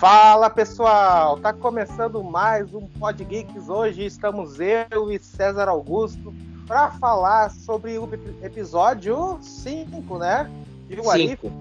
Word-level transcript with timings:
Fala 0.00 0.48
pessoal, 0.48 1.38
tá 1.38 1.52
começando 1.52 2.24
mais 2.24 2.74
um 2.74 2.86
Pod 2.86 3.22
Geeks. 3.22 3.68
Hoje 3.68 4.06
estamos 4.06 4.58
eu 4.58 5.12
e 5.12 5.18
César 5.18 5.68
Augusto 5.68 6.32
para 6.66 6.90
falar 6.92 7.50
sobre 7.50 7.98
o 7.98 8.08
episódio 8.42 9.38
5, 9.42 10.16
né? 10.16 10.50
De 10.88 10.98
Warif. 11.02 11.52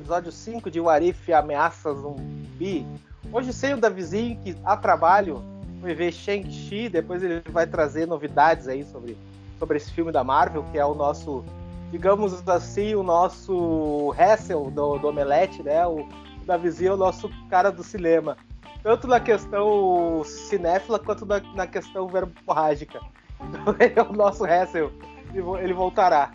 Episódio 0.00 0.32
5 0.32 0.68
de 0.68 0.80
Warif 0.80 1.32
Ameaça 1.32 1.94
Zumbi. 1.94 2.84
Hoje 3.32 3.52
sem 3.52 3.74
o 3.74 3.80
Davizinho 3.80 4.36
que 4.42 4.56
a 4.64 4.76
trabalho 4.76 5.40
vai 5.80 5.94
ver 5.94 6.10
Shang-Chi, 6.10 6.88
depois 6.88 7.22
ele 7.22 7.40
vai 7.50 7.68
trazer 7.68 8.04
novidades 8.04 8.66
aí 8.66 8.82
sobre, 8.82 9.16
sobre 9.60 9.76
esse 9.76 9.92
filme 9.92 10.10
da 10.10 10.24
Marvel, 10.24 10.64
que 10.72 10.78
é 10.78 10.84
o 10.84 10.92
nosso, 10.92 11.44
digamos 11.92 12.34
assim, 12.48 12.96
o 12.96 13.04
nosso 13.04 14.12
Hassel 14.18 14.72
do, 14.72 14.98
do 14.98 15.06
Omelete, 15.06 15.62
né? 15.62 15.86
O, 15.86 16.04
Davizinho 16.44 16.92
é 16.92 16.94
o 16.94 16.98
nosso 16.98 17.30
cara 17.48 17.70
do 17.70 17.82
cinema. 17.82 18.36
Tanto 18.82 19.06
na 19.06 19.18
questão 19.18 20.22
cinéfila 20.24 20.98
quanto 20.98 21.24
na, 21.24 21.40
na 21.54 21.66
questão 21.66 22.06
verborrágica. 22.08 23.00
Então 23.44 23.76
ele 23.78 23.92
é 23.94 24.02
o 24.02 24.12
nosso 24.12 24.46
Hessel. 24.46 24.90
Ele 25.34 25.74
voltará. 25.74 26.32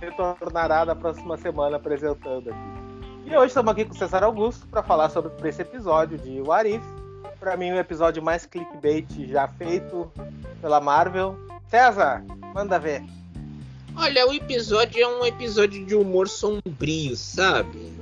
Retornará 0.00 0.86
na 0.86 0.94
próxima 0.94 1.36
semana 1.36 1.76
apresentando 1.76 2.48
aqui. 2.48 2.80
E 3.26 3.36
hoje 3.36 3.48
estamos 3.48 3.72
aqui 3.72 3.84
com 3.84 3.94
o 3.94 3.96
César 3.96 4.24
Augusto 4.24 4.66
para 4.68 4.82
falar 4.82 5.10
sobre 5.10 5.30
esse 5.48 5.60
episódio 5.60 6.16
de 6.16 6.40
Warif. 6.40 6.84
Para 7.38 7.56
mim, 7.56 7.72
o 7.72 7.78
episódio 7.78 8.22
mais 8.22 8.46
clickbait 8.46 9.06
já 9.26 9.46
feito 9.46 10.10
pela 10.60 10.80
Marvel. 10.80 11.36
César, 11.68 12.24
manda 12.54 12.78
ver. 12.78 13.04
Olha, 13.96 14.26
o 14.26 14.32
episódio 14.32 15.02
é 15.02 15.06
um 15.06 15.26
episódio 15.26 15.84
de 15.84 15.94
humor 15.94 16.28
sombrio, 16.28 17.16
sabe? 17.16 17.99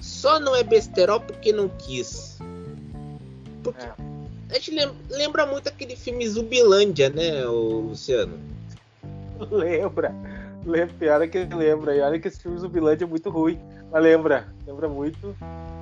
Só 0.00 0.38
não 0.38 0.54
é 0.54 0.62
besterol 0.62 1.20
porque 1.20 1.52
não 1.52 1.68
quis. 1.68 2.38
Porque 3.62 3.84
é. 3.84 3.92
a 4.50 4.54
gente 4.54 4.72
lembra 5.10 5.46
muito 5.46 5.68
aquele 5.68 5.96
filme 5.96 6.26
Zubilândia, 6.28 7.10
né, 7.10 7.44
Luciano? 7.44 8.38
Lembra. 9.50 10.14
Lembra, 10.64 10.94
pior 10.98 11.22
é 11.22 11.28
que 11.28 11.38
lembra. 11.44 11.96
E 11.96 12.00
olha 12.00 12.18
que 12.18 12.28
esse 12.28 12.40
filme 12.40 12.58
Zubilândia 12.58 13.04
é 13.04 13.08
muito 13.08 13.30
ruim. 13.30 13.58
Mas 13.90 14.02
lembra, 14.02 14.48
lembra 14.66 14.88
muito. 14.88 15.34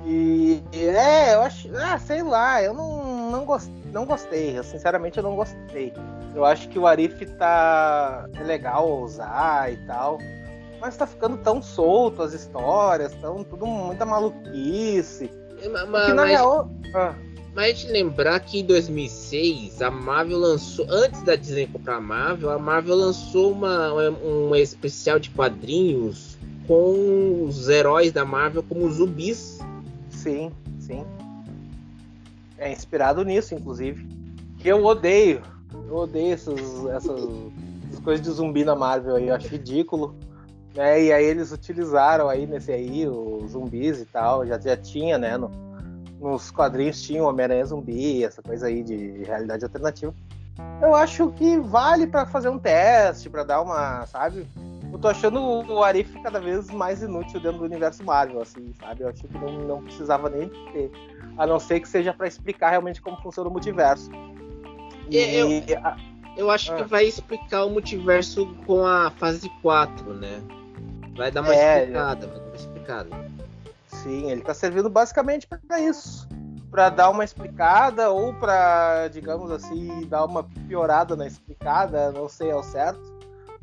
E 0.05 0.61
é, 0.71 1.33
eu 1.33 1.41
acho. 1.41 1.69
Ah, 1.75 1.99
sei 1.99 2.23
lá, 2.23 2.61
eu 2.63 2.73
não, 2.73 3.31
não, 3.31 3.45
gost, 3.45 3.69
não 3.91 4.05
gostei. 4.05 4.57
Eu, 4.57 4.63
sinceramente, 4.63 5.17
eu 5.17 5.23
não 5.23 5.35
gostei. 5.35 5.91
Eu 6.33 6.45
acho 6.45 6.69
que 6.69 6.79
o 6.79 6.87
Arif 6.87 7.25
tá 7.37 8.29
é 8.35 8.43
legal 8.43 9.01
usar 9.01 9.73
e 9.73 9.77
tal 9.87 10.19
mas 10.79 10.97
tá 10.97 11.07
ficando 11.07 11.37
tão 11.37 11.61
solto 11.61 12.21
as 12.21 12.33
histórias, 12.33 13.13
tão 13.15 13.43
tudo 13.43 13.65
muita 13.65 14.05
maluquice. 14.05 15.29
É, 15.61 15.69
mas, 15.69 15.89
mas, 15.89 16.15
na 16.15 16.25
real. 16.25 16.69
Ah. 16.93 17.15
Mas 17.57 17.83
lembrar 17.85 18.39
que 18.41 18.59
em 18.59 18.65
2006 18.65 19.81
a 19.81 19.89
Marvel 19.89 20.37
lançou, 20.37 20.85
antes 20.89 21.23
da 21.23 21.35
Disney 21.35 21.65
comprar 21.65 21.95
a 21.95 22.01
Marvel, 22.01 22.51
a 22.51 22.59
Marvel 22.59 22.95
lançou 22.95 23.51
uma, 23.51 23.91
um 23.91 24.55
especial 24.55 25.17
de 25.17 25.31
quadrinhos 25.31 26.37
com 26.67 27.45
os 27.45 27.67
heróis 27.67 28.11
da 28.11 28.23
Marvel 28.23 28.61
como 28.61 28.87
zumbis. 28.91 29.57
Sim, 30.11 30.51
sim. 30.79 31.03
É 32.59 32.71
inspirado 32.71 33.23
nisso, 33.23 33.55
inclusive. 33.55 34.05
Que 34.59 34.67
eu 34.67 34.85
odeio. 34.85 35.41
Eu 35.87 35.95
odeio 35.95 36.33
essas, 36.33 36.59
essas, 36.93 37.21
essas 37.87 37.99
coisas 38.03 38.23
de 38.23 38.31
zumbi 38.31 38.63
na 38.63 38.75
Marvel 38.75 39.15
aí, 39.15 39.29
eu 39.29 39.33
acho 39.33 39.47
ridículo. 39.47 40.15
Né? 40.77 41.05
E 41.05 41.11
aí 41.11 41.25
eles 41.25 41.51
utilizaram 41.51 42.29
aí 42.29 42.45
nesse 42.45 42.71
aí 42.71 43.07
os 43.07 43.51
zumbis 43.51 43.99
e 43.99 44.05
tal, 44.05 44.45
já, 44.45 44.59
já 44.59 44.77
tinha, 44.77 45.17
né? 45.17 45.35
No, 45.35 45.49
nos 46.19 46.51
quadrinhos 46.51 47.01
tinha 47.01 47.23
o 47.23 47.27
Homem-Aranha 47.27 47.65
zumbi, 47.65 48.23
essa 48.23 48.43
coisa 48.43 48.67
aí 48.67 48.83
de 48.83 49.23
realidade 49.23 49.65
alternativa. 49.65 50.13
Eu 50.79 50.93
acho 50.93 51.31
que 51.31 51.57
vale 51.57 52.05
para 52.05 52.27
fazer 52.27 52.49
um 52.49 52.59
teste, 52.59 53.27
para 53.27 53.43
dar 53.43 53.61
uma, 53.61 54.05
sabe? 54.05 54.47
Eu 54.91 54.99
tô 54.99 55.07
achando 55.07 55.41
o 55.41 55.83
Arif 55.83 56.13
cada 56.21 56.39
vez 56.39 56.69
mais 56.69 57.01
inútil 57.01 57.39
dentro 57.39 57.59
do 57.59 57.65
universo 57.65 58.03
Marvel, 58.03 58.41
assim, 58.41 58.71
sabe? 58.79 59.01
Eu 59.01 59.09
acho 59.09 59.23
que 59.23 59.37
não, 59.37 59.51
não 59.67 59.83
precisava 59.83 60.29
nem 60.29 60.47
ter. 60.71 60.91
A 61.37 61.47
não 61.47 61.59
ser 61.59 61.79
que 61.79 61.87
seja 61.87 62.13
para 62.13 62.27
explicar 62.27 62.69
realmente 62.69 63.01
como 63.01 63.17
funciona 63.17 63.49
o 63.49 63.51
multiverso. 63.51 64.09
E, 65.09 65.17
eu, 65.17 65.49
eu 66.35 66.51
acho 66.51 66.71
ah. 66.71 66.75
que 66.77 66.83
vai 66.83 67.05
explicar 67.05 67.65
o 67.65 67.69
multiverso 67.69 68.47
com 68.65 68.85
a 68.85 69.11
fase 69.11 69.49
4, 69.61 70.13
né? 70.13 70.41
Vai 71.17 71.31
dar 71.31 71.41
uma 71.41 71.55
é, 71.55 71.79
explicada, 71.79 72.27
vai 72.27 72.39
dar 72.39 72.45
uma 72.45 72.55
explicada. 72.55 73.09
Sim, 73.87 74.31
ele 74.31 74.41
tá 74.41 74.53
servindo 74.53 74.89
basicamente 74.89 75.47
para 75.47 75.79
isso. 75.81 76.27
para 76.69 76.89
dar 76.89 77.09
uma 77.09 77.23
explicada 77.23 78.11
ou 78.11 78.33
para, 78.33 79.07
digamos 79.07 79.49
assim, 79.49 80.05
dar 80.07 80.25
uma 80.25 80.43
piorada 80.67 81.15
na 81.15 81.25
explicada, 81.25 82.11
não 82.11 82.29
sei 82.29 82.51
ao 82.51 82.63
certo. 82.63 83.17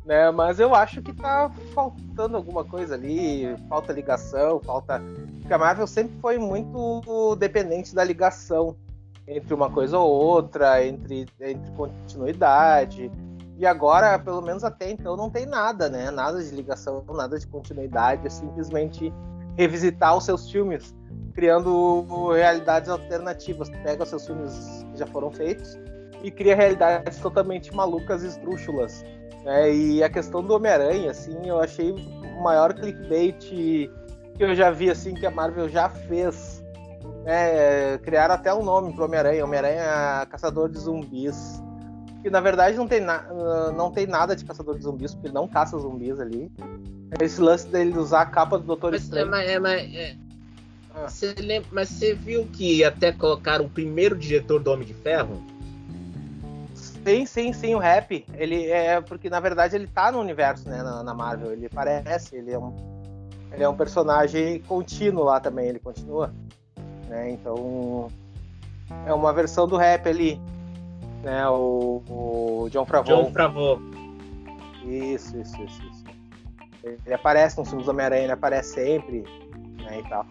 Né, 0.05 0.29
mas 0.29 0.59
eu 0.59 0.75
acho 0.75 1.01
que 1.01 1.11
tá 1.13 1.49
faltando 1.73 2.37
alguma 2.37 2.63
coisa 2.63 2.93
ali, 2.93 3.55
falta 3.67 3.91
ligação, 3.91 4.59
falta. 4.59 5.01
Porque 5.41 5.51
a 5.51 5.57
Marvel 5.57 5.87
sempre 5.87 6.15
foi 6.21 6.37
muito 6.37 7.35
dependente 7.37 7.95
da 7.95 8.03
ligação 8.03 8.75
entre 9.27 9.51
uma 9.53 9.71
coisa 9.71 9.97
ou 9.97 10.11
outra, 10.11 10.85
entre, 10.85 11.25
entre 11.41 11.71
continuidade. 11.71 13.11
E 13.57 13.65
agora, 13.65 14.19
pelo 14.19 14.41
menos 14.41 14.63
até 14.63 14.91
então, 14.91 15.15
não 15.15 15.29
tem 15.29 15.45
nada, 15.45 15.87
né? 15.87 16.11
Nada 16.11 16.43
de 16.43 16.53
ligação, 16.53 17.03
nada 17.13 17.39
de 17.39 17.47
continuidade, 17.47 18.27
é 18.27 18.29
simplesmente 18.29 19.13
revisitar 19.57 20.17
os 20.17 20.25
seus 20.25 20.51
filmes, 20.51 20.93
criando 21.33 22.31
realidades 22.33 22.89
alternativas. 22.89 23.69
Pega 23.83 24.03
os 24.03 24.09
seus 24.09 24.27
filmes 24.27 24.85
que 24.91 24.99
já 24.99 25.07
foram 25.07 25.31
feitos 25.31 25.77
e 26.21 26.29
cria 26.29 26.55
realidades 26.55 27.17
totalmente 27.19 27.73
malucas 27.73 28.23
e 28.23 28.27
esdrúxulas. 28.27 29.05
Né? 29.45 29.73
E 29.73 30.03
a 30.03 30.09
questão 30.09 30.43
do 30.43 30.53
Homem-Aranha, 30.53 31.11
assim, 31.11 31.37
eu 31.45 31.59
achei 31.59 31.91
o 31.91 32.43
maior 32.43 32.73
clickbait 32.73 33.37
que 33.39 33.89
eu 34.37 34.53
já 34.53 34.69
vi, 34.69 34.89
assim, 34.89 35.13
que 35.13 35.25
a 35.25 35.31
Marvel 35.31 35.69
já 35.69 35.87
fez. 35.87 36.61
Né? 37.23 37.97
Criaram 37.99 38.35
até 38.35 38.53
um 38.53 38.63
nome 38.63 38.93
pro 38.93 39.05
Homem-Aranha, 39.05 39.45
Homem-Aranha 39.45 40.25
Caçador 40.29 40.67
de 40.67 40.77
Zumbis 40.77 41.63
que 42.25 42.29
na 42.31 42.39
verdade 42.39 42.75
não 42.75 42.87
tem, 42.87 43.01
na, 43.01 43.21
não 43.77 43.91
tem 43.91 44.07
nada 44.07 44.35
de 44.35 44.43
caçador 44.43 44.75
de 44.75 44.83
zumbis, 44.83 45.13
porque 45.13 45.27
ele 45.27 45.35
não 45.35 45.47
caça 45.47 45.77
zumbis 45.77 46.19
ali. 46.19 46.51
Esse 47.21 47.39
lance 47.39 47.67
dele 47.67 47.95
usar 47.95 48.21
a 48.21 48.25
capa 48.25 48.57
do 48.57 48.63
Doutor 48.63 48.93
mas, 48.93 49.03
Estranho. 49.03 49.29
Mas, 49.29 49.47
é, 49.47 49.59
mas, 49.59 49.93
é, 49.93 50.15
ah. 50.95 51.07
você 51.07 51.35
lembra, 51.37 51.69
mas 51.71 51.87
você 51.87 52.15
viu 52.15 52.47
que 52.47 52.83
até 52.83 53.11
colocaram 53.11 53.65
o 53.65 53.69
primeiro 53.69 54.17
diretor 54.17 54.59
do 54.59 54.71
Homem 54.71 54.87
de 54.87 54.95
Ferro? 54.95 55.39
Sim, 56.73 57.27
sim, 57.27 57.53
sim, 57.53 57.75
o 57.75 57.77
Rap. 57.77 58.25
Ele 58.33 58.71
é 58.71 58.99
porque 59.01 59.29
na 59.29 59.39
verdade 59.39 59.75
ele 59.75 59.85
tá 59.85 60.11
no 60.11 60.19
universo, 60.19 60.67
né, 60.67 60.81
na, 60.81 61.03
na 61.03 61.13
Marvel. 61.13 61.51
Ele 61.51 61.69
parece, 61.69 62.37
ele 62.37 62.51
é 62.51 62.57
um 62.57 62.75
ele 63.51 63.63
é 63.63 63.69
um 63.69 63.75
personagem 63.77 64.61
contínuo 64.61 65.23
lá 65.23 65.39
também, 65.39 65.67
ele 65.67 65.79
continua, 65.79 66.33
né? 67.07 67.29
Então 67.29 68.07
é 69.05 69.13
uma 69.13 69.31
versão 69.31 69.67
do 69.67 69.77
Rap 69.77 70.09
ali 70.09 70.41
né? 71.25 71.49
O, 71.49 72.03
o 72.07 72.69
John 72.69 72.85
Favreau. 72.85 73.23
John 73.23 73.31
Favreau. 73.33 73.81
Isso, 74.83 75.35
isso, 75.39 75.61
isso, 75.63 75.81
isso. 75.91 76.05
Ele 76.83 77.15
aparece 77.15 77.57
nos 77.57 77.67
filmes 77.67 77.87
do 77.87 77.91
Homem-Aranha, 77.91 78.23
ele 78.23 78.31
aparece 78.31 78.75
sempre, 78.75 79.23
né, 79.83 79.99
e 79.99 80.07
tal. 80.07 80.23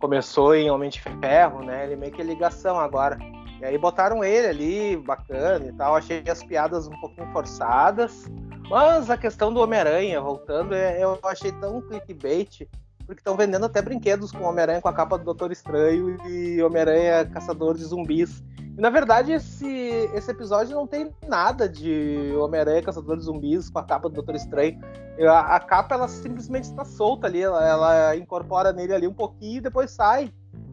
Começou 0.00 0.52
em 0.56 0.68
Homem 0.68 0.90
de 0.90 1.00
Ferro, 1.00 1.62
né? 1.62 1.84
Ele 1.86 1.94
meio 1.94 2.10
que 2.10 2.20
é 2.20 2.24
ligação 2.24 2.80
agora. 2.80 3.16
E 3.60 3.64
aí 3.64 3.78
botaram 3.78 4.24
ele 4.24 4.48
ali, 4.48 4.96
bacana 4.96 5.64
e 5.64 5.72
tal. 5.74 5.94
Achei 5.94 6.24
as 6.28 6.42
piadas 6.42 6.88
um 6.88 7.00
pouquinho 7.00 7.28
forçadas. 7.32 8.28
Mas 8.68 9.08
a 9.10 9.16
questão 9.16 9.54
do 9.54 9.60
Homem-Aranha, 9.60 10.20
voltando, 10.20 10.74
é, 10.74 11.00
eu 11.00 11.16
achei 11.22 11.52
tão 11.52 11.80
clickbait, 11.82 12.68
porque 13.06 13.20
estão 13.20 13.36
vendendo 13.36 13.66
até 13.66 13.80
brinquedos 13.80 14.32
com 14.32 14.42
Homem-Aranha 14.42 14.80
com 14.80 14.88
a 14.88 14.92
capa 14.92 15.16
do 15.16 15.24
Doutor 15.24 15.52
Estranho 15.52 16.16
e 16.26 16.60
Homem-Aranha 16.60 17.24
caçador 17.26 17.76
de 17.76 17.84
zumbis. 17.84 18.42
Na 18.76 18.88
verdade, 18.88 19.32
esse, 19.32 19.66
esse 20.14 20.30
episódio 20.30 20.74
não 20.74 20.86
tem 20.86 21.14
nada 21.28 21.68
de 21.68 22.34
Homem-Aranha, 22.38 22.82
Caçador 22.82 23.18
de 23.18 23.24
Zumbis, 23.24 23.68
com 23.68 23.78
a 23.78 23.84
capa 23.84 24.08
do 24.08 24.14
Doutor 24.14 24.34
Estranho. 24.34 24.80
A, 25.28 25.56
a 25.56 25.60
capa, 25.60 25.94
ela 25.94 26.08
simplesmente 26.08 26.64
está 26.64 26.84
solta 26.84 27.26
ali, 27.26 27.42
ela, 27.42 27.66
ela, 27.66 28.16
incorpora 28.16 28.72
nele 28.72 28.94
ali 28.94 29.06
um 29.06 29.12
pouquinho 29.12 29.58
e 29.58 29.60
depois 29.60 29.90
sai. 29.90 30.32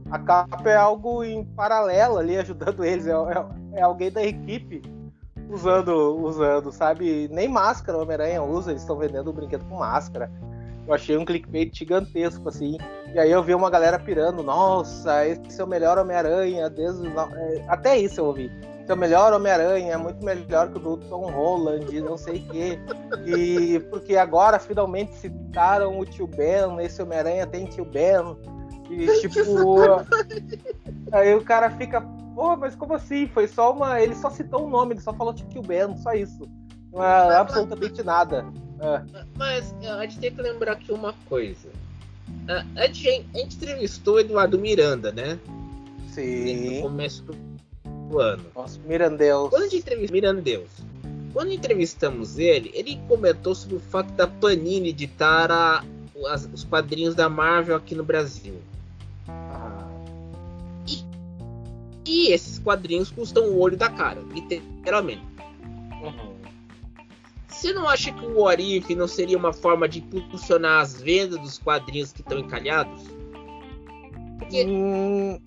A 0.09 0.17
capa 0.17 0.69
é 0.69 0.77
algo 0.77 1.23
em 1.23 1.43
paralelo 1.43 2.17
ali, 2.17 2.37
ajudando 2.37 2.85
eles, 2.85 3.05
é, 3.05 3.11
é, 3.11 3.79
é 3.79 3.81
alguém 3.81 4.09
da 4.09 4.23
equipe 4.23 4.81
usando, 5.49 6.15
usando, 6.23 6.71
sabe? 6.71 7.27
Nem 7.31 7.49
máscara 7.49 7.97
o 7.97 8.01
Homem-Aranha 8.01 8.41
usa, 8.41 8.71
eles 8.71 8.81
estão 8.81 8.97
vendendo 8.97 9.29
o 9.29 9.33
brinquedo 9.33 9.65
com 9.65 9.77
máscara. 9.77 10.31
Eu 10.89 10.95
achei 10.95 11.15
um 11.15 11.23
clickbait 11.23 11.71
gigantesco, 11.71 12.49
assim. 12.49 12.75
E 13.13 13.19
aí 13.19 13.29
eu 13.29 13.43
vi 13.43 13.53
uma 13.53 13.69
galera 13.69 13.99
pirando, 13.99 14.41
nossa, 14.41 15.23
esse 15.27 15.61
é 15.61 15.63
o 15.63 15.67
melhor 15.67 15.99
Homem-Aranha, 15.99 16.67
desde... 16.67 17.07
É, 17.07 17.65
até 17.67 17.95
isso 17.95 18.19
eu 18.19 18.25
ouvi. 18.25 18.51
Esse 18.81 18.91
é 18.91 18.95
o 18.95 18.97
melhor 18.97 19.31
Homem-Aranha, 19.31 19.93
é 19.93 19.97
muito 19.97 20.25
melhor 20.25 20.71
que 20.71 20.77
o 20.77 20.81
do 20.81 20.97
Tom 20.97 21.29
Holland, 21.29 22.01
não 22.01 22.17
sei 22.17 22.37
o 22.39 22.47
quê. 22.49 22.79
E 23.23 23.79
porque 23.91 24.17
agora 24.17 24.57
finalmente 24.57 25.13
citaram 25.13 25.99
o 25.99 26.03
tio 26.03 26.25
Ben, 26.25 26.83
esse 26.83 26.99
Homem-Aranha 27.03 27.45
tem 27.45 27.67
tio 27.67 27.85
Ben. 27.85 28.35
E 28.89 29.19
tipo. 29.19 29.85
aí 31.13 31.35
o 31.35 31.43
cara 31.43 31.69
fica, 31.69 32.01
pô, 32.33 32.57
mas 32.57 32.75
como 32.75 32.95
assim? 32.95 33.27
Foi 33.27 33.47
só 33.47 33.71
uma. 33.73 34.01
Ele 34.01 34.15
só 34.15 34.31
citou 34.31 34.63
o 34.63 34.65
um 34.65 34.69
nome, 34.71 34.95
ele 34.95 35.01
só 35.01 35.13
falou 35.13 35.35
Tio 35.35 35.61
Ben, 35.61 35.95
só 35.97 36.13
isso. 36.13 36.49
Não 36.91 37.03
é 37.03 37.35
absolutamente 37.35 38.01
nada. 38.01 38.43
É. 38.79 39.23
Mas 39.35 39.73
a 39.83 40.01
gente 40.05 40.19
tem 40.19 40.33
que 40.33 40.41
lembrar 40.41 40.73
aqui 40.73 40.91
uma 40.91 41.13
coisa. 41.27 41.69
A 42.75 42.87
gente, 42.87 43.27
a 43.33 43.37
gente 43.37 43.55
entrevistou 43.55 44.15
o 44.15 44.19
Eduardo 44.19 44.57
Miranda, 44.57 45.11
né? 45.11 45.39
Sim. 46.11 46.75
No 46.77 46.81
começo 46.83 47.23
do 47.23 48.19
ano. 48.19 48.45
Nossa, 48.55 48.79
Mirandeus. 48.85 49.49
Quando 49.49 49.63
a 49.63 49.67
gente 49.67 49.77
entrevistou 49.77 50.13
Mirandeus, 50.13 50.69
quando 51.33 51.51
entrevistamos 51.51 52.39
ele, 52.39 52.71
ele 52.73 52.99
comentou 53.07 53.53
sobre 53.53 53.75
o 53.75 53.79
fato 53.79 54.11
da 54.13 54.27
Panini 54.27 54.89
editar 54.89 55.51
a, 55.51 55.83
as, 56.27 56.49
os 56.51 56.63
quadrinhos 56.63 57.13
da 57.13 57.29
Marvel 57.29 57.75
aqui 57.75 57.93
no 57.93 58.03
Brasil. 58.03 58.55
Ah. 59.27 59.87
E, 60.87 61.03
e, 62.05 62.31
esses 62.31 62.57
quadrinhos 62.57 63.11
custam 63.11 63.43
o 63.49 63.59
olho 63.59 63.77
da 63.77 63.89
cara, 63.89 64.21
literalmente. 64.33 65.21
Você 67.59 67.73
não 67.73 67.89
acha 67.89 68.09
que 68.13 68.25
o 68.25 68.39
Orif 68.39 68.95
não 68.95 69.05
seria 69.05 69.37
uma 69.37 69.51
forma 69.51 69.85
de 69.85 69.99
impulsionar 69.99 70.79
as 70.79 71.01
vendas 71.01 71.37
dos 71.41 71.57
quadrinhos 71.57 72.13
que 72.13 72.21
estão 72.21 72.39
encalhados? 72.39 73.03
Porque... 74.37 74.63
Hum... 74.63 75.41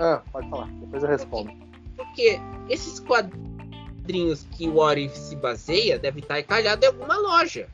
Ah, 0.00 0.22
pode 0.32 0.50
falar, 0.50 0.66
depois 0.80 1.04
eu 1.04 1.08
respondo. 1.08 1.52
Porque, 1.94 2.40
porque 2.40 2.40
esses 2.68 2.98
quadrinhos 2.98 4.44
que 4.56 4.68
o 4.68 4.74
What 4.74 5.00
If 5.00 5.14
se 5.14 5.36
baseia 5.36 6.00
deve 6.00 6.18
estar 6.18 6.40
encalhado 6.40 6.84
em 6.84 6.88
alguma 6.88 7.16
loja 7.16 7.68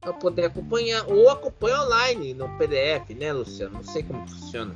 para 0.00 0.12
poder 0.14 0.46
acompanhar 0.46 1.06
ou 1.06 1.30
acompanha 1.30 1.82
online 1.82 2.34
no 2.34 2.48
PDF, 2.58 3.10
né, 3.16 3.32
Luciano? 3.32 3.74
Não 3.74 3.84
sei 3.84 4.02
como 4.02 4.28
funciona. 4.28 4.74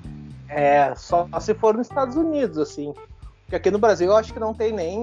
É, 0.49 0.95
só 0.95 1.29
se 1.41 1.55
for 1.55 1.77
nos 1.77 1.89
Estados 1.89 2.15
Unidos, 2.15 2.57
assim. 2.57 2.95
Porque 3.43 3.57
aqui 3.57 3.71
no 3.73 3.81
Brasil 3.81 4.07
eu 4.07 4.17
acho 4.17 4.33
que 4.33 4.39
não 4.39 4.55
tem 4.55 4.71
nem 4.71 4.97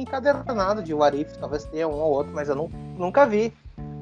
encadernado 0.00 0.82
de 0.82 0.92
Warif, 0.94 1.36
talvez 1.38 1.64
tenha 1.64 1.88
um 1.88 1.94
ou 1.94 2.12
outro, 2.12 2.32
mas 2.34 2.48
eu 2.48 2.54
não, 2.54 2.68
nunca 2.96 3.26
vi. 3.26 3.52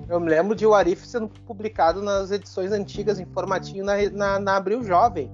Eu 0.09 0.21
me 0.21 0.29
lembro 0.29 0.55
de 0.55 0.67
Warif 0.67 1.07
sendo 1.07 1.29
publicado 1.29 2.03
nas 2.03 2.31
edições 2.31 2.73
antigas 2.73 3.19
em 3.19 3.25
formatinho 3.25 3.85
na, 3.85 3.95
na, 4.11 4.39
na 4.39 4.57
Abril 4.57 4.83
Jovem 4.83 5.31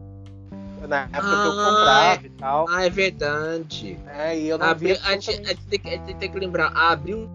na 0.89 1.03
época 1.03 1.19
ah, 1.19 1.43
que 1.43 1.47
eu 1.47 1.53
ah, 1.53 1.65
comprava 1.65 2.27
e 2.27 2.31
tal. 2.31 2.67
Ah, 2.69 2.87
é 2.87 2.91
verdade. 2.91 3.99
É, 4.07 4.39
e 4.39 4.49
eu 4.49 4.59
não 4.59 4.67
Abril, 4.67 4.97
a, 5.05 5.13
gente, 5.13 5.31
a, 5.31 5.49
gente 5.49 5.67
tem, 5.67 6.01
tem 6.17 6.31
que 6.31 6.39
lembrar, 6.39 6.73
a 6.75 6.93
Abril 6.93 7.29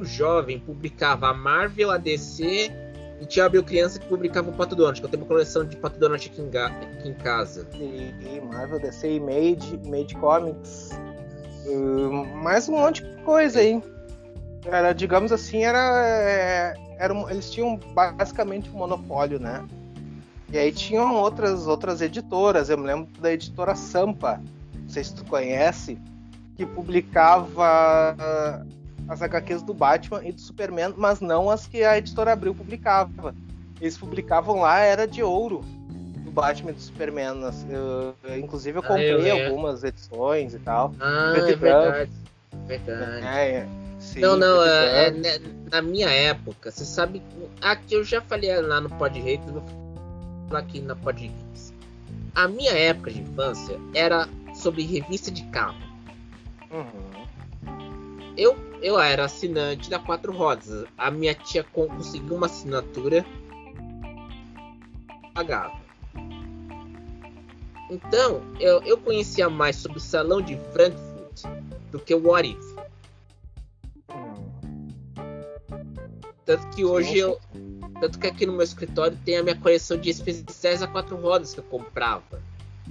Jovem 0.00 0.58
publicava 0.58 1.28
a 1.28 1.34
Marvel, 1.34 1.90
a 1.90 1.96
DC 1.96 2.72
e 3.20 3.26
tinha 3.26 3.46
Abril 3.46 3.64
Criança 3.64 3.98
que 3.98 4.06
publicava 4.06 4.48
o 4.48 4.52
Pato 4.52 4.76
Donald, 4.76 5.00
que 5.00 5.06
eu 5.06 5.10
tenho 5.10 5.22
uma 5.22 5.28
coleção 5.28 5.64
de 5.64 5.76
Pato 5.76 5.98
Donald 5.98 6.24
aqui 6.24 6.40
em, 6.40 6.56
aqui 6.56 7.08
em 7.08 7.14
casa. 7.14 7.68
E, 7.74 8.14
e, 8.36 8.40
Marvel, 8.40 8.78
DC 8.80 9.16
e 9.16 9.20
Made, 9.20 9.80
Made 9.88 10.14
Comics. 10.14 10.90
Uh, 11.68 12.24
mais 12.42 12.66
um 12.66 12.72
monte 12.72 13.04
de 13.04 13.22
coisa 13.22 13.60
aí. 13.60 13.82
Era, 14.64 14.94
digamos 14.94 15.32
assim, 15.32 15.64
era, 15.64 15.78
é, 16.06 16.74
era, 16.98 17.14
eles 17.30 17.50
tinham 17.50 17.78
basicamente 17.94 18.70
um 18.70 18.78
monopólio, 18.78 19.38
né? 19.38 19.62
E 20.50 20.56
aí 20.56 20.72
tinham 20.72 21.16
outras 21.16 21.66
outras 21.66 22.00
editoras, 22.00 22.70
eu 22.70 22.78
me 22.78 22.86
lembro 22.86 23.06
da 23.20 23.30
editora 23.30 23.74
Sampa, 23.74 24.40
não 24.74 24.88
sei 24.88 25.04
se 25.04 25.14
tu 25.14 25.26
conhece, 25.26 25.98
que 26.56 26.64
publicava 26.64 28.64
as 29.06 29.20
HQs 29.20 29.62
do 29.62 29.74
Batman 29.74 30.24
e 30.24 30.32
do 30.32 30.40
Superman, 30.40 30.94
mas 30.96 31.20
não 31.20 31.50
as 31.50 31.66
que 31.66 31.84
a 31.84 31.98
editora 31.98 32.32
Abril 32.32 32.54
publicava. 32.54 33.34
Eles 33.78 33.98
publicavam 33.98 34.60
lá, 34.60 34.80
era 34.80 35.06
de 35.06 35.22
ouro, 35.22 35.60
Batman 36.38 36.70
e 36.70 36.74
do 36.74 36.80
Superman. 36.80 37.40
Eu, 37.68 38.14
inclusive 38.38 38.78
eu 38.78 38.82
ah, 38.82 38.86
comprei 38.86 39.30
ah, 39.30 39.36
eu 39.36 39.46
algumas 39.46 39.82
edições 39.82 40.54
e 40.54 40.58
tal. 40.60 40.94
Ah, 41.00 41.34
é 41.36 41.56
verdade. 41.56 42.12
Verdade. 42.66 43.26
É, 43.26 43.50
é, 43.50 43.68
sim, 43.98 44.20
não, 44.20 44.36
não, 44.36 44.64
é, 44.64 45.08
é, 45.08 45.40
na 45.70 45.82
minha 45.82 46.08
época, 46.08 46.70
você 46.70 46.84
sabe. 46.84 47.20
Aqui 47.60 47.94
eu 47.94 48.04
já 48.04 48.20
falei 48.20 48.54
lá 48.60 48.80
no 48.80 48.88
Pod 48.90 49.18
Hater, 49.18 49.62
aqui 50.52 50.80
na 50.80 50.94
Podgeeks. 50.94 51.74
A 52.34 52.46
minha 52.46 52.72
época 52.72 53.10
de 53.10 53.20
infância 53.20 53.76
era 53.92 54.28
sobre 54.54 54.82
revista 54.82 55.30
de 55.30 55.42
carro. 55.46 55.76
Uhum. 56.70 57.26
Eu, 58.36 58.56
eu 58.80 59.00
era 59.00 59.24
assinante 59.24 59.90
da 59.90 59.98
Quatro 59.98 60.32
Rodas. 60.32 60.84
A 60.96 61.10
minha 61.10 61.34
tia 61.34 61.64
conseguiu 61.64 62.36
uma 62.36 62.46
assinatura. 62.46 63.26
Pagava. 65.34 65.77
Então, 67.90 68.42
eu, 68.60 68.82
eu 68.82 68.98
conhecia 68.98 69.48
mais 69.48 69.76
sobre 69.76 69.98
o 69.98 70.00
Salão 70.00 70.42
de 70.42 70.58
Frankfurt 70.72 71.44
do 71.90 71.98
que 71.98 72.14
o 72.14 72.28
What 72.28 72.48
If. 72.48 72.78
Tanto 76.44 76.66
que 76.70 76.84
hoje 76.84 77.18
eu, 77.18 77.38
tanto 78.00 78.18
que 78.18 78.26
aqui 78.26 78.46
no 78.46 78.52
meu 78.52 78.62
escritório 78.62 79.18
tem 79.24 79.36
a 79.36 79.42
minha 79.42 79.56
coleção 79.56 79.98
de 79.98 80.08
especiais 80.08 80.82
a 80.82 80.86
quatro 80.86 81.16
rodas 81.16 81.52
que 81.52 81.60
eu 81.60 81.64
comprava 81.64 82.40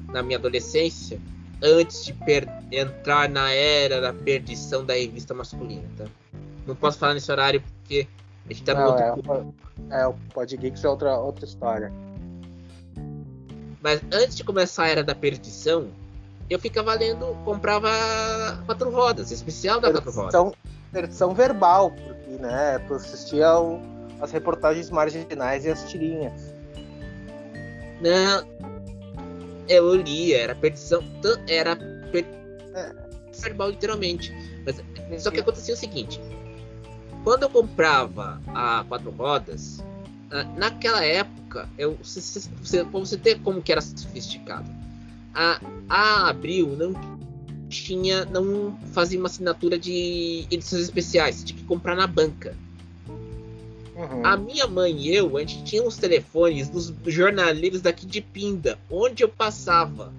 na 0.10 0.22
minha 0.22 0.38
adolescência, 0.38 1.20
antes 1.62 2.06
de 2.06 2.16
entrar 2.72 3.28
na 3.30 3.52
era 3.52 4.00
da 4.00 4.14
perdição 4.14 4.86
da 4.86 4.94
revista 4.94 5.34
masculina, 5.34 5.88
tá? 5.98 6.06
Não 6.68 6.76
posso 6.76 7.00
falar 7.00 7.14
nesse 7.16 7.32
horário 7.32 7.62
porque 7.62 8.08
a 8.46 8.54
gente 8.54 8.64
tá 8.64 8.74
no 8.74 8.88
outro. 8.88 9.56
É, 9.90 10.02
é, 10.02 10.08
o 10.08 10.14
Podgeeks 10.34 10.84
é 10.84 10.90
outra, 10.90 11.18
outra 11.18 11.46
história. 11.46 11.92
Mas 13.88 14.02
antes 14.12 14.36
de 14.36 14.44
começar 14.44 14.84
a 14.84 14.90
era 14.90 15.02
da 15.02 15.16
perdição, 15.16 15.88
eu 16.50 16.60
ficava 16.60 16.94
lendo, 16.94 17.26
comprava 17.46 17.90
quatro 18.66 18.92
rodas, 18.92 19.32
especial 19.32 19.80
da 19.80 19.90
quatro 19.94 20.12
rodas. 20.12 20.54
Perdição 20.92 21.34
verbal, 21.34 21.92
porque, 21.92 22.32
né, 22.32 22.80
tu 22.86 22.96
assistia 22.96 23.48
as 24.20 24.30
reportagens 24.34 24.90
marginais 24.90 25.64
e 25.64 25.70
as 25.70 25.90
tirinhas. 25.90 26.54
Não, 28.02 28.46
eu 29.70 29.96
lia, 29.96 30.38
era 30.38 30.54
perdição, 30.54 31.02
era 31.48 31.78
perdição 32.12 33.68
é. 33.68 33.70
literalmente. 33.70 34.34
Mas, 34.66 35.24
só 35.24 35.32
que 35.32 35.40
acontecia 35.40 35.74
o 35.74 35.78
seguinte: 35.78 36.20
quando 37.24 37.44
eu 37.44 37.50
comprava 37.50 38.42
a 38.48 38.84
quatro 38.86 39.12
rodas, 39.12 39.82
naquela 40.58 41.04
época, 41.04 41.70
eu, 41.78 41.98
você, 42.02 42.50
você, 42.62 43.18
ter 43.18 43.40
como 43.40 43.62
que 43.62 43.72
era 43.72 43.82
sofisticado, 43.82 44.70
a, 45.34 45.60
a 45.88 46.30
Abril 46.30 46.76
não 46.76 46.94
tinha, 47.70 48.26
não 48.26 48.78
fazia 48.92 49.20
uma 49.20 49.28
assinatura 49.28 49.78
de 49.78 50.46
edições 50.50 50.84
especiais, 50.84 51.44
tinha 51.44 51.58
que 51.58 51.66
comprar 51.66 51.96
na 51.96 52.08
banca. 52.08 52.56
Uhum. 53.96 54.26
A 54.26 54.38
minha 54.38 54.68
mãe 54.68 54.96
e 54.96 55.16
eu, 55.16 55.38
a 55.38 55.40
gente 55.40 55.64
tinha 55.64 55.84
os 55.84 55.98
telefones 55.98 56.70
dos 56.70 56.94
jornaleiros 57.06 57.82
daqui 57.82 58.06
de 58.06 58.22
Pinda, 58.22 58.78
onde 58.90 59.24
eu 59.24 59.30
passava. 59.30 60.14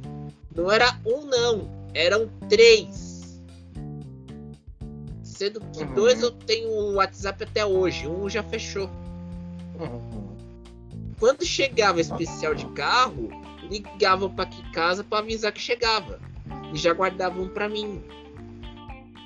Não 0.55 0.71
era 0.71 0.99
um, 1.07 1.25
não, 1.27 1.69
eram 1.95 2.29
três. 2.49 3.41
Sendo 5.23 5.61
que 5.61 5.85
uhum. 5.85 5.95
dois 5.95 6.23
eu 6.23 6.33
tenho 6.33 6.69
o 6.71 6.95
WhatsApp 6.95 7.45
até 7.45 7.65
hoje, 7.65 8.09
um 8.09 8.29
já 8.29 8.43
fechou. 8.43 8.91
Quando 11.19 11.45
chegava 11.45 12.01
especial 12.01 12.55
de 12.55 12.67
carro, 12.69 13.29
ligavam 13.71 14.31
para 14.31 14.45
aqui 14.45 14.63
casa 14.73 15.03
para 15.03 15.19
avisar 15.19 15.53
que 15.53 15.61
chegava. 15.61 16.21
E 16.73 16.77
já 16.77 16.93
guardavam 16.93 17.49
para 17.49 17.69
mim. 17.69 18.03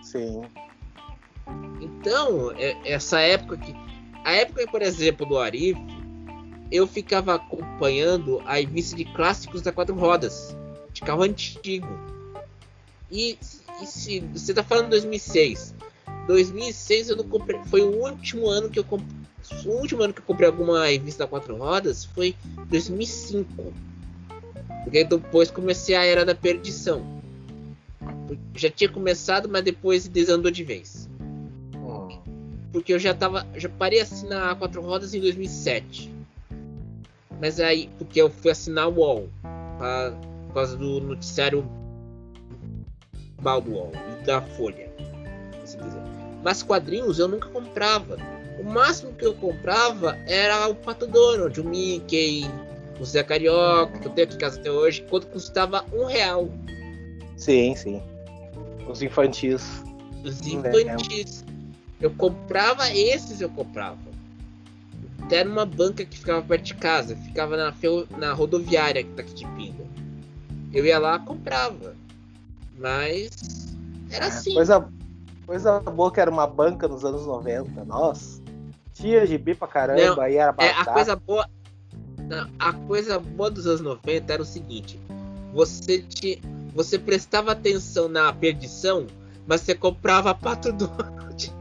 Sim. 0.03 0.43
Então, 1.81 2.53
é, 2.53 2.77
essa 2.85 3.21
época 3.21 3.57
que 3.57 3.75
a 4.25 4.33
época, 4.33 4.67
por 4.69 4.83
exemplo, 4.83 5.27
do 5.27 5.39
Arif, 5.39 5.79
eu 6.71 6.87
ficava 6.87 7.35
acompanhando 7.35 8.41
a 8.47 8.55
revista 8.55 8.97
de 8.97 9.05
clássicos 9.05 9.63
da 9.63 9.73
quatro 9.73 9.95
rodas, 9.95 10.57
de 10.93 11.03
carro 11.03 11.23
antigo. 11.23 11.89
E, 13.11 13.37
e 13.83 13.87
se 13.87 14.21
você 14.21 14.55
tá 14.55 14.63
falando 14.63 14.91
2006, 14.91 15.75
2006 16.27 17.11
eu 17.11 17.17
não 17.17 17.25
comprei, 17.25 17.61
foi 17.65 17.83
o 17.83 18.03
último 18.05 18.49
ano 18.49 18.71
que 18.71 18.79
eu 18.79 18.85
comprei, 18.85 19.11
o 19.65 19.71
último 19.71 20.03
ano 20.03 20.13
que 20.13 20.21
eu 20.21 20.25
comprei 20.25 20.49
alguma 20.49 20.87
revista 20.87 21.27
quatro 21.27 21.57
rodas 21.57 22.05
foi 22.05 22.35
2005. 22.69 23.73
Porque 24.85 25.05
depois 25.05 25.51
comecei 25.51 25.95
a 25.95 26.05
era 26.05 26.25
da 26.25 26.35
perdição. 26.35 27.23
Já 28.55 28.71
tinha 28.71 28.89
começado, 28.89 29.49
mas 29.49 29.63
depois 29.63 30.09
desandou 30.09 30.51
de 30.51 30.65
vez 30.65 31.09
porque 32.73 32.93
eu 32.95 32.99
já 32.99 33.15
tava, 33.15 33.47
já 33.55 33.69
parei 33.69 34.01
assinar 34.01 34.57
quatro 34.57 34.81
rodas 34.81 35.13
em 35.13 35.21
2007. 35.21 36.11
Mas 37.39 37.61
aí, 37.61 37.91
porque 37.99 38.21
eu 38.21 38.31
fui 38.31 38.51
assinar 38.51 38.89
o 38.89 38.95
UOL, 38.95 39.29
pra, 39.77 40.13
por 40.47 40.55
causa 40.55 40.77
do 40.77 41.01
noticiário 41.01 41.69
Balduol 43.41 43.93
e 43.95 44.25
da 44.25 44.41
Folha. 44.41 44.91
Quiser. 45.61 46.03
Mas 46.43 46.63
quadrinhos 46.63 47.19
eu 47.19 47.29
nunca 47.29 47.49
comprava. 47.49 48.17
O 48.59 48.65
máximo 48.65 49.13
que 49.13 49.25
eu 49.25 49.35
comprava 49.35 50.19
era 50.27 50.69
o 50.69 50.75
Pato 50.75 51.07
Donald, 51.07 51.59
o 51.61 51.65
Mickey, 51.65 52.49
O 53.01 53.05
Zé 53.05 53.23
Carioca, 53.23 53.99
que 53.99 54.07
eu 54.07 54.13
tenho 54.13 54.27
aqui 54.27 54.37
em 54.37 54.39
casa 54.39 54.61
até 54.61 54.71
hoje, 54.71 55.05
quando 55.09 55.27
custava 55.27 55.85
um 55.93 56.05
real. 56.05 56.49
Sim, 57.37 57.75
sim. 57.75 58.03
Os 58.89 59.03
infantis. 59.03 59.83
Os 60.25 60.47
infantis. 60.47 61.45
Eu 62.01 62.11
comprava 62.11 62.91
esses, 62.91 63.41
eu 63.41 63.49
comprava. 63.49 63.99
Até 65.23 65.45
numa 65.45 65.65
banca 65.65 66.05
que 66.05 66.19
ficava 66.19 66.43
perto 66.43 66.65
de 66.65 66.75
casa, 66.75 67.17
ficava 67.17 67.57
na, 67.57 67.75
na 68.19 68.33
rodoviária 68.33 69.05
daqui 69.17 69.35
de 69.35 69.47
Pinga. 69.47 69.85
Eu 70.73 70.85
ia 70.85 70.99
lá 70.99 71.19
comprava. 71.19 71.95
Mas 72.77 73.31
era 74.11 74.27
é, 74.27 74.29
assim. 74.29 74.55
Coisa, 74.55 74.89
coisa 75.47 75.81
boa 75.81 76.13
que 76.13 76.21
era 76.21 76.31
uma 76.31 76.47
banca 76.47 76.89
nos 76.89 77.05
anos 77.05 77.25
90, 77.25 77.85
nossa. 77.85 78.42
Tinha 78.95 79.27
gibi 79.27 79.55
pra 79.55 79.69
caramba, 79.69 80.17
não, 80.17 80.23
aí 80.23 80.37
era 80.37 80.55
é, 80.59 80.71
A 80.71 80.85
coisa 80.85 81.17
boa. 81.17 81.49
Não, 82.19 82.49
a 82.59 82.73
coisa 82.73 83.19
boa 83.19 83.51
dos 83.51 83.67
anos 83.67 83.81
90 83.81 84.33
era 84.33 84.43
o 84.43 84.45
seguinte: 84.45 85.01
você 85.53 86.03
te, 86.03 86.41
você 86.75 86.99
prestava 86.99 87.53
atenção 87.53 88.09
na 88.09 88.33
perdição, 88.33 89.07
mas 89.47 89.63
você 89.63 89.75
comprava 89.75 90.35
Pato 90.35 90.73
Donald. 90.73 91.53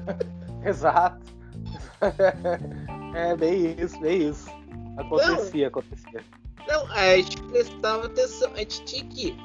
Exato. 0.64 1.20
é 3.14 3.36
bem 3.36 3.76
isso, 3.80 3.98
bem 4.00 4.28
isso. 4.28 4.48
Acontecia, 4.96 5.62
não, 5.62 5.68
acontecia. 5.68 6.24
Não, 6.68 6.92
a 6.92 7.16
gente 7.16 7.40
prestava 7.44 8.06
atenção, 8.06 8.50
a 8.54 8.58
gente 8.58 8.84
tinha 8.84 9.04
que. 9.04 9.36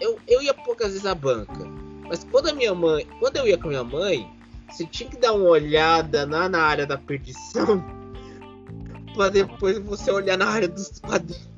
Eu, 0.00 0.18
eu 0.26 0.42
ia 0.42 0.54
poucas 0.54 0.88
vezes 0.88 1.06
à 1.06 1.14
banca. 1.14 1.64
Mas 2.08 2.24
quando 2.24 2.48
a 2.48 2.52
minha 2.52 2.74
mãe. 2.74 3.06
Quando 3.18 3.36
eu 3.36 3.46
ia 3.46 3.58
com 3.58 3.66
a 3.66 3.70
minha 3.70 3.84
mãe, 3.84 4.30
você 4.70 4.86
tinha 4.86 5.08
que 5.08 5.16
dar 5.16 5.32
uma 5.32 5.48
olhada 5.48 6.26
na, 6.26 6.48
na 6.48 6.62
área 6.62 6.86
da 6.86 6.96
perdição. 6.96 7.84
pra 9.14 9.28
depois 9.28 9.78
você 9.78 10.10
olhar 10.10 10.36
na 10.36 10.46
área 10.46 10.68
dos 10.68 11.00
quadrinhos. 11.00 11.50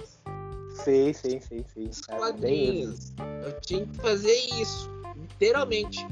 Sim, 0.85 1.13
sim, 1.13 1.41
sim, 1.41 1.65
sim. 1.73 1.89
Os 1.89 2.01
quadrinhos. 2.01 3.13
Eu 3.45 3.61
tinha 3.61 3.87
que 3.87 3.97
fazer 3.99 4.35
isso. 4.61 4.91
Literalmente. 5.17 6.07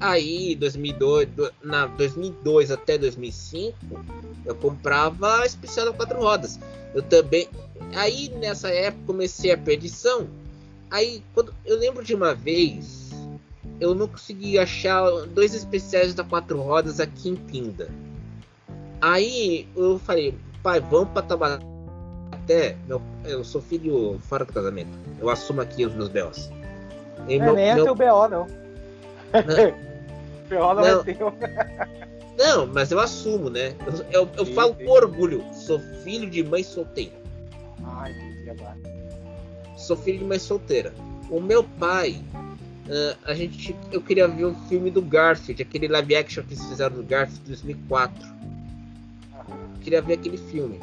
Aí, 0.00 0.54
2002, 0.56 1.28
na 1.62 1.86
2002 1.86 2.70
até 2.70 2.98
2005, 2.98 3.76
eu 4.44 4.54
comprava 4.54 5.44
especial 5.44 5.86
da 5.86 5.92
quatro 5.92 6.18
rodas. 6.18 6.58
Eu 6.94 7.02
também, 7.02 7.48
aí 7.94 8.28
nessa 8.28 8.68
época 8.68 9.04
comecei 9.06 9.52
a 9.52 9.58
perdição. 9.58 10.28
Aí, 10.90 11.22
quando 11.34 11.52
eu 11.64 11.78
lembro 11.78 12.04
de 12.04 12.14
uma 12.14 12.34
vez, 12.34 13.10
eu 13.80 13.94
não 13.94 14.08
consegui 14.08 14.58
achar 14.58 15.08
dois 15.26 15.54
especiais 15.54 16.14
da 16.14 16.24
quatro 16.24 16.60
rodas 16.60 17.00
aqui 17.00 17.30
em 17.30 17.36
Pinda. 17.36 17.88
Aí 19.00 19.68
eu 19.76 19.98
falei, 19.98 20.34
pai, 20.62 20.80
vamos 20.80 21.10
para 21.10 21.22
Tabaté. 21.22 22.76
Meu, 22.86 23.02
eu 23.24 23.44
sou 23.44 23.60
filho 23.60 24.18
fora 24.22 24.44
do 24.44 24.52
casamento. 24.52 24.90
Eu 25.20 25.28
assumo 25.28 25.60
aqui 25.60 25.84
os 25.84 25.94
meus 25.94 26.08
B.O.s. 26.08 26.50
É, 27.28 27.38
meu, 27.38 27.54
nem 27.54 27.68
é 27.70 27.74
meu... 27.74 27.84
teu 27.84 27.94
B.O., 27.94 28.28
não. 28.28 28.46
não. 29.32 29.86
B.O. 30.48 30.74
não, 30.74 30.82
não 30.82 31.28
é. 31.40 32.06
Não, 32.36 32.66
mas 32.66 32.92
eu 32.92 33.00
assumo, 33.00 33.48
né? 33.48 33.74
Eu, 33.86 34.22
eu, 34.22 34.28
eu 34.36 34.46
falo 34.46 34.74
com 34.74 34.88
orgulho. 34.88 35.42
Sou 35.54 35.80
filho 36.04 36.28
de 36.28 36.42
mãe 36.42 36.62
solteira. 36.62 37.14
Ai, 37.82 38.12
entendi 38.12 38.50
agora. 38.50 38.76
Sou 39.76 39.96
filho 39.96 40.18
de 40.18 40.24
mãe 40.24 40.38
solteira. 40.38 40.92
O 41.30 41.40
meu 41.40 41.64
pai, 41.64 42.22
uh, 42.86 43.18
a 43.24 43.34
gente, 43.34 43.74
eu 43.92 44.00
queria 44.00 44.26
ver 44.26 44.44
o 44.44 44.54
filme 44.68 44.90
do 44.90 45.02
Garfield, 45.02 45.62
aquele 45.62 45.88
live 45.88 46.16
action 46.16 46.42
que 46.44 46.54
eles 46.54 46.64
fizeram 46.64 46.96
do 46.96 47.02
Garfield 47.02 47.44
2004. 47.46 48.36
Queria 49.82 50.02
ver 50.02 50.14
aquele 50.14 50.38
filme. 50.38 50.80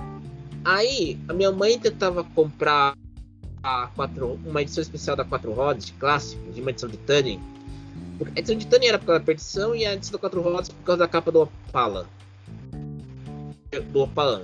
Aí, 0.64 1.20
a 1.28 1.34
minha 1.34 1.52
mãe 1.52 1.78
tentava 1.78 2.24
comprar 2.24 2.96
a 3.62 3.88
quatro, 3.88 4.40
uma 4.46 4.62
edição 4.62 4.82
especial 4.82 5.16
da 5.16 5.26
Quatro 5.26 5.52
Rodas, 5.52 5.86
de 5.86 5.94
clássico, 5.94 6.52
de 6.52 6.62
uma 6.62 6.70
edição 6.70 6.90
de 6.90 6.98
Tunning 6.98 7.40
a 8.36 8.40
edição 8.40 8.56
de 8.56 8.68
Tânia 8.68 8.90
era 8.90 9.00
por 9.00 9.08
causa 9.08 9.20
da 9.20 9.26
perdição 9.26 9.76
e 9.76 9.86
a 9.86 9.94
edição 9.94 10.14
da 10.14 10.20
Quatro 10.20 10.42
Rodas 10.42 10.70
por 10.70 10.84
causa 10.84 11.00
da 11.00 11.08
capa 11.08 11.32
do 11.32 11.42
Opala. 11.42 12.08
Do 13.92 14.02
Opalão. 14.02 14.44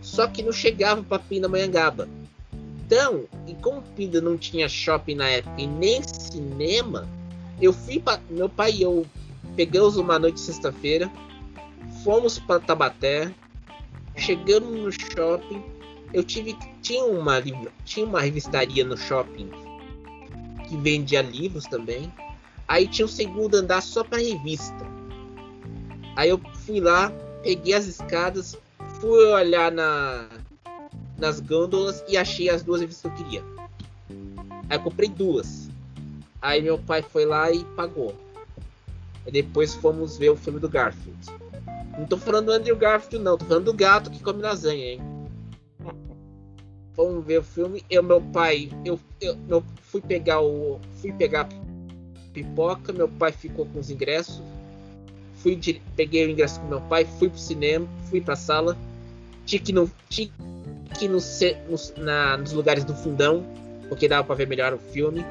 Só 0.00 0.26
que 0.26 0.42
não 0.42 0.52
chegava 0.52 1.02
para 1.02 1.18
Pindamonhangaba. 1.18 2.08
Então, 2.92 3.24
e 3.46 3.54
como 3.54 3.80
Pinda 3.96 4.20
não 4.20 4.36
tinha 4.36 4.68
shopping 4.68 5.14
na 5.14 5.26
época 5.26 5.58
e 5.58 5.66
nem 5.66 6.02
cinema, 6.02 7.08
eu 7.58 7.72
fui 7.72 7.98
para 7.98 8.20
meu 8.28 8.50
pai 8.50 8.72
e 8.72 8.82
eu 8.82 9.06
pegamos 9.56 9.96
uma 9.96 10.18
noite 10.18 10.38
sexta-feira, 10.38 11.10
fomos 12.04 12.38
para 12.38 12.60
Tabaté, 12.60 13.32
chegamos 14.14 14.78
no 14.78 14.92
shopping, 14.92 15.62
eu 16.12 16.22
tive 16.22 16.54
tinha 16.82 17.02
uma 17.06 17.42
tinha 17.86 18.04
uma 18.04 18.20
revistaria 18.20 18.84
no 18.84 18.98
shopping 18.98 19.48
que 20.68 20.76
vendia 20.76 21.22
livros 21.22 21.64
também. 21.64 22.12
Aí 22.68 22.86
tinha 22.86 23.06
um 23.06 23.08
segundo 23.08 23.54
andar 23.54 23.80
só 23.80 24.04
para 24.04 24.18
revista. 24.18 24.86
Aí 26.14 26.28
eu 26.28 26.38
fui 26.66 26.78
lá, 26.78 27.10
peguei 27.42 27.72
as 27.72 27.86
escadas, 27.86 28.54
fui 29.00 29.32
olhar 29.32 29.72
na, 29.72 30.28
nas 31.22 31.38
gôndolas 31.38 32.04
e 32.08 32.16
achei 32.16 32.50
as 32.50 32.64
duas 32.64 32.80
revistas 32.80 33.12
que 33.12 33.22
eu 33.22 33.24
queria. 33.24 33.44
Aí 34.68 34.76
eu 34.76 34.80
comprei 34.80 35.08
duas. 35.08 35.70
Aí 36.40 36.60
meu 36.60 36.76
pai 36.76 37.00
foi 37.00 37.24
lá 37.24 37.50
e 37.52 37.64
pagou. 37.76 38.12
E 39.24 39.30
depois 39.30 39.72
fomos 39.72 40.18
ver 40.18 40.30
o 40.30 40.36
filme 40.36 40.58
do 40.58 40.68
Garfield. 40.68 41.24
Não 41.96 42.06
tô 42.06 42.18
falando 42.18 42.46
do 42.46 42.52
Andrew 42.52 42.76
Garfield, 42.76 43.24
não, 43.24 43.38
tô 43.38 43.44
falando 43.44 43.66
do 43.66 43.72
gato 43.72 44.10
que 44.10 44.20
come 44.20 44.42
lasanha, 44.42 44.94
hein? 44.94 45.00
Fomos 46.94 47.24
ver 47.24 47.38
o 47.38 47.42
filme. 47.42 47.84
Eu, 47.88 48.02
meu 48.02 48.20
pai, 48.20 48.68
eu, 48.84 48.98
eu, 49.20 49.38
eu 49.48 49.64
fui 49.80 50.00
pegar 50.00 50.40
o. 50.40 50.80
Fui 51.00 51.12
pegar 51.12 51.48
pipoca, 52.32 52.92
meu 52.92 53.08
pai 53.08 53.30
ficou 53.30 53.64
com 53.66 53.78
os 53.78 53.90
ingressos. 53.90 54.42
Fui 55.36 55.58
peguei 55.94 56.26
o 56.26 56.30
ingresso 56.30 56.60
com 56.60 56.66
meu 56.66 56.80
pai, 56.82 57.04
fui 57.04 57.28
pro 57.28 57.38
cinema, 57.38 57.86
fui 58.10 58.20
pra 58.20 58.34
sala. 58.34 58.76
Tinha 59.46 59.60
que, 59.60 59.72
no, 59.72 59.90
tinha 60.08 60.30
que 61.02 61.08
no, 61.08 61.18
no, 61.18 62.04
na, 62.04 62.36
nos 62.36 62.52
lugares 62.52 62.84
do 62.84 62.94
fundão, 62.94 63.44
porque 63.88 64.06
dava 64.06 64.24
pra 64.24 64.36
ver 64.36 64.46
melhor 64.46 64.72
o 64.72 64.78
filme. 64.78 65.24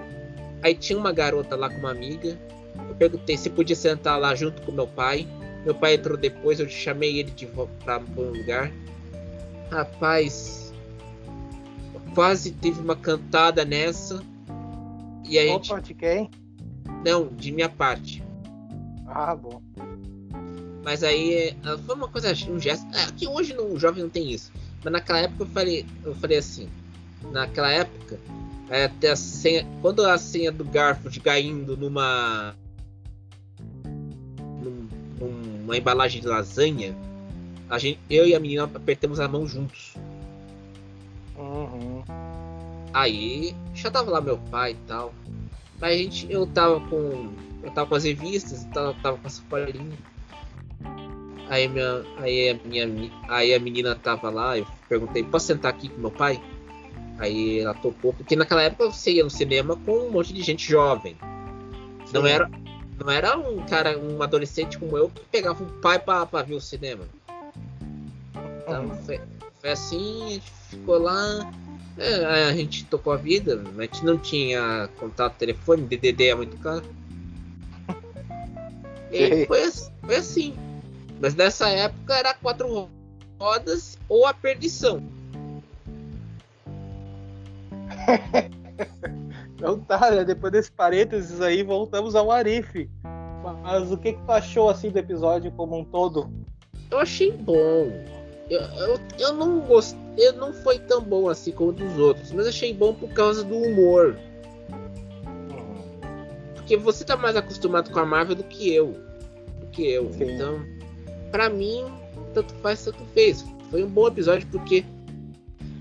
Aí 0.62 0.75
tinha 0.75 1.00
uma 1.00 1.13
garota 1.13 1.56
lá 1.56 1.70
com 1.70 1.78
uma 1.78 1.92
amiga. 1.92 2.38
Eu 2.90 2.96
perguntei 2.96 3.38
se 3.38 3.50
podia 3.50 3.75
sentar 3.75 4.20
lá 4.20 4.36
junto 4.36 4.62
com 4.63 4.72
meu 4.74 4.88
pai. 4.88 5.25
Meu 5.63 5.74
pai 5.74 5.94
entrou 5.94 6.18
depois, 6.18 6.60
eu 6.60 6.68
chamei 6.68 7.20
ele 7.20 7.32
de 7.32 7.48
para 7.86 8.01
um 8.18 8.30
lugar. 8.32 8.72
Rapaz, 9.70 10.74
quase 12.13 12.51
teve 12.51 12.82
uma 12.82 12.96
cantada 12.96 13.63
nessa. 13.63 14.22
E 15.25 15.40
a 15.40 15.56
Opa, 15.56 15.75
gente. 15.75 15.88
De 15.88 15.94
quem? 15.94 16.30
Não, 17.06 17.28
de 17.28 17.51
minha 17.51 17.70
parte. 17.70 18.22
Ah, 19.08 19.36
bom. 19.36 19.62
Mas 20.84 21.04
aí 21.04 21.56
foi 21.86 21.96
uma 21.96 22.10
coisa, 22.10 22.34
um 22.50 22.60
gesto. 22.60 22.86
É, 22.94 23.10
que 23.16 23.28
hoje 23.28 23.56
o 23.58 23.80
jovem 23.80 24.04
não 24.04 24.10
tem 24.10 24.30
isso. 24.32 24.51
Mas 24.84 24.94
naquela 24.94 25.20
época 25.20 25.44
eu 25.44 25.48
falei, 25.48 25.86
eu 26.04 26.16
falei 26.16 26.38
assim. 26.38 26.70
Naquela 27.32 27.72
época, 27.72 28.20
é, 28.70 28.86
até 28.86 29.12
a 29.12 29.16
senha, 29.16 29.68
quando 29.82 30.04
a 30.06 30.18
senha 30.18 30.52
do 30.52 30.66
Garfield 30.66 31.20
caindo 31.20 31.78
numa. 31.78 32.56
Num, 34.64 34.88
numa 35.20 35.78
embalagem 35.78 36.22
de 36.22 36.28
lasanha, 36.28 36.96
a 37.70 37.78
gente, 37.78 38.00
eu 38.10 38.28
e 38.28 38.34
a 38.34 38.40
menina 38.40 38.64
apertamos 38.64 39.20
a 39.20 39.28
mão 39.28 39.48
juntos. 39.48 39.94
Uhum. 41.38 42.04
Aí 42.94 43.56
já 43.74 43.90
tava 43.90 44.12
lá 44.12 44.20
meu 44.20 44.38
pai 44.38 44.72
e 44.72 44.88
tal. 44.88 45.14
Mas 45.80 45.94
a 45.94 45.98
gente, 45.98 46.32
eu 46.32 46.46
tava 46.48 46.80
com. 46.80 47.34
Eu 47.64 47.72
tava 47.72 47.88
com 47.88 47.96
as 47.96 48.04
revistas, 48.04 48.66
tava, 48.74 48.94
tava 49.02 49.18
com 49.18 49.28
a 49.28 49.30
sacolinha. 49.30 49.98
Aí, 51.51 51.67
minha, 51.67 52.01
aí, 52.15 52.50
a 52.50 52.53
minha, 52.63 53.12
aí 53.27 53.53
a 53.53 53.60
menina 53.60 53.93
tava 53.93 54.29
lá, 54.29 54.58
eu 54.58 54.65
perguntei, 54.88 55.22
posso 55.22 55.48
sentar 55.48 55.74
aqui 55.74 55.89
com 55.89 56.00
meu 56.00 56.10
pai? 56.10 56.41
Aí 57.20 57.60
ela 57.60 57.74
topou, 57.74 58.13
porque 58.13 58.38
naquela 58.38 58.63
época 58.63 58.86
você 58.86 59.12
ia 59.12 59.24
no 59.25 59.29
cinema 59.29 59.75
com 59.86 60.08
um 60.08 60.12
monte 60.12 60.31
de 60.31 60.41
gente 60.41 60.65
jovem. 60.65 61.17
Não 62.13 62.25
era, 62.25 62.50
não 62.98 63.12
era 63.12 63.38
um 63.38 63.65
cara, 63.65 64.00
um 64.00 64.24
adolescente 64.24 64.79
como 64.79 64.98
eu 64.98 65.10
que 65.10 65.20
pegava 65.29 65.62
um 65.62 65.67
pai 65.81 66.00
pra, 66.00 66.25
pra 66.25 66.41
ver 66.41 66.55
o 66.55 66.62
cinema. 66.62 67.03
Então 68.62 68.86
uhum. 68.86 69.03
foi, 69.03 69.20
foi 69.60 69.72
assim, 69.72 70.24
a 70.24 70.29
gente 70.29 70.51
ficou 70.70 71.00
lá. 71.00 71.51
É, 71.98 72.46
a 72.46 72.53
gente 72.53 72.86
tocou 72.86 73.12
a 73.12 73.17
vida, 73.17 73.62
a 73.77 73.81
gente 73.81 74.05
não 74.05 74.17
tinha 74.17 74.89
contato 74.98 75.36
telefone, 75.36 75.84
DDD 75.84 76.27
é 76.27 76.36
muito 76.36 76.55
caro. 76.60 76.86
E 79.12 79.46
foi, 79.48 79.70
foi 80.01 80.15
assim. 80.15 80.71
Mas 81.22 81.36
nessa 81.36 81.70
época 81.70 82.16
era 82.16 82.34
quatro 82.34 82.90
rodas 83.40 83.98
ou 84.10 84.25
a 84.25 84.34
perdição. 84.34 85.01
Então 89.62 89.80
tá, 89.80 90.10
né? 90.10 90.25
depois 90.25 90.51
desse 90.51 90.72
parênteses 90.72 91.40
aí, 91.40 91.62
voltamos 91.62 92.16
ao 92.16 92.32
Arif. 92.32 92.90
Mas 93.62 93.92
o 93.92 93.98
que, 93.98 94.13
que 94.13 94.22
tu 94.24 94.32
achou 94.32 94.70
assim 94.72 94.90
do 94.90 94.98
episódio 94.98 95.51
como 95.51 95.78
um 95.78 95.86
todo? 95.86 96.34
Eu 96.90 96.98
achei 96.98 97.32
bom. 97.32 97.92
Eu, 98.50 98.60
eu, 98.60 99.00
eu 99.20 99.34
não 99.34 99.60
gostei 99.60 100.00
não 100.36 100.51
foi 100.51 100.80
tão 100.80 101.00
bom 101.01 101.30
assim 101.30 101.51
como 101.51 101.72
dos 101.72 101.98
outros, 102.00 102.32
mas 102.32 102.48
achei 102.48 102.74
bom 102.74 102.94
por 102.94 103.10
causa 103.10 103.44
do 103.44 103.56
humor. 103.56 104.18
Porque 106.56 106.75
você 106.75 107.06
tá 107.06 107.16
mais 107.16 107.36
acostumado 107.36 107.92
com 107.92 108.00
a 108.00 108.06
Marvel 108.06 108.36
do 108.36 108.44
que 108.44 108.74
eu. 108.74 108.96
Do 109.60 109.68
que 109.68 109.88
eu. 109.88 110.12
Sim. 110.12 110.24
Então, 110.24 110.66
para 111.32 111.50
mim, 111.50 111.86
tanto 112.34 112.54
faz, 112.56 112.84
tanto 112.84 113.04
fez. 113.14 113.46
Foi 113.70 113.84
um 113.84 113.90
bom 113.90 114.08
episódio 114.08 114.48
porque 114.52 114.84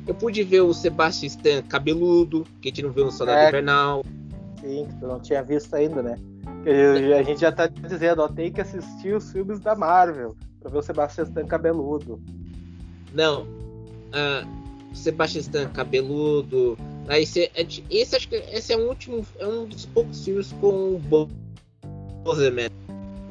eu 0.06 0.14
pude 0.14 0.42
ver 0.42 0.60
o 0.60 0.72
Sebastian 0.72 1.26
Stan 1.26 1.62
cabeludo, 1.62 2.46
que 2.60 2.68
a 2.68 2.70
gente 2.70 2.82
não 2.82 2.92
viu 2.92 3.04
no 3.04 3.10
Soldado 3.10 3.38
é, 3.38 3.48
Invernal. 3.48 4.04
Sim, 4.60 4.86
que 4.86 5.00
tu 5.00 5.06
não 5.06 5.20
tinha 5.20 5.42
visto 5.42 5.74
ainda, 5.74 6.02
né? 6.02 6.18
A 7.18 7.22
gente 7.22 7.40
já 7.40 7.50
tá 7.50 7.66
dizendo, 7.66 8.22
ó, 8.22 8.28
tem 8.28 8.52
que 8.52 8.60
assistir 8.60 9.14
os 9.14 9.30
filmes 9.32 9.60
da 9.60 9.74
Marvel 9.74 10.36
pra 10.60 10.70
ver 10.70 10.78
o 10.78 10.82
Sebastian 10.82 11.24
Stan 11.24 11.46
cabeludo. 11.46 12.20
Não. 13.12 13.42
Uh, 13.42 14.94
Sebastian 14.94 15.40
Stan 15.40 15.68
cabeludo. 15.70 16.76
Aí 17.08 17.22
esse, 17.22 17.50
esse 17.90 18.16
acho 18.16 18.28
que 18.28 18.36
esse 18.36 18.72
é 18.72 18.76
um 18.76 18.88
último. 18.88 19.24
É 19.38 19.46
um 19.46 19.66
dos 19.66 19.86
poucos 19.86 20.24
filmes 20.24 20.52
com 20.60 20.94
o 20.94 21.28
Bozeman 22.22 22.68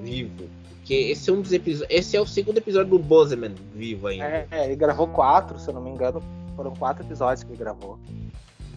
vivo. 0.02 0.50
Porque 0.90 1.12
esse 1.12 1.30
é 1.30 1.34
um 1.34 1.42
dos 1.42 1.54
episódios. 1.54 1.88
Esse 1.88 2.18
é 2.18 2.20
o 2.20 2.26
segundo 2.26 2.58
episódio 2.58 2.90
do 2.90 2.98
Bozeman 2.98 3.54
vivo 3.76 4.08
ainda. 4.08 4.26
É, 4.26 4.48
é, 4.50 4.66
ele 4.66 4.76
gravou 4.76 5.08
quatro, 5.08 5.60
se 5.60 5.70
eu 5.70 5.74
não 5.76 5.84
me 5.84 5.92
engano. 5.92 6.20
Foram 6.56 6.74
quatro 6.76 7.06
episódios 7.06 7.44
que 7.44 7.52
ele 7.52 7.60
gravou. 7.60 8.00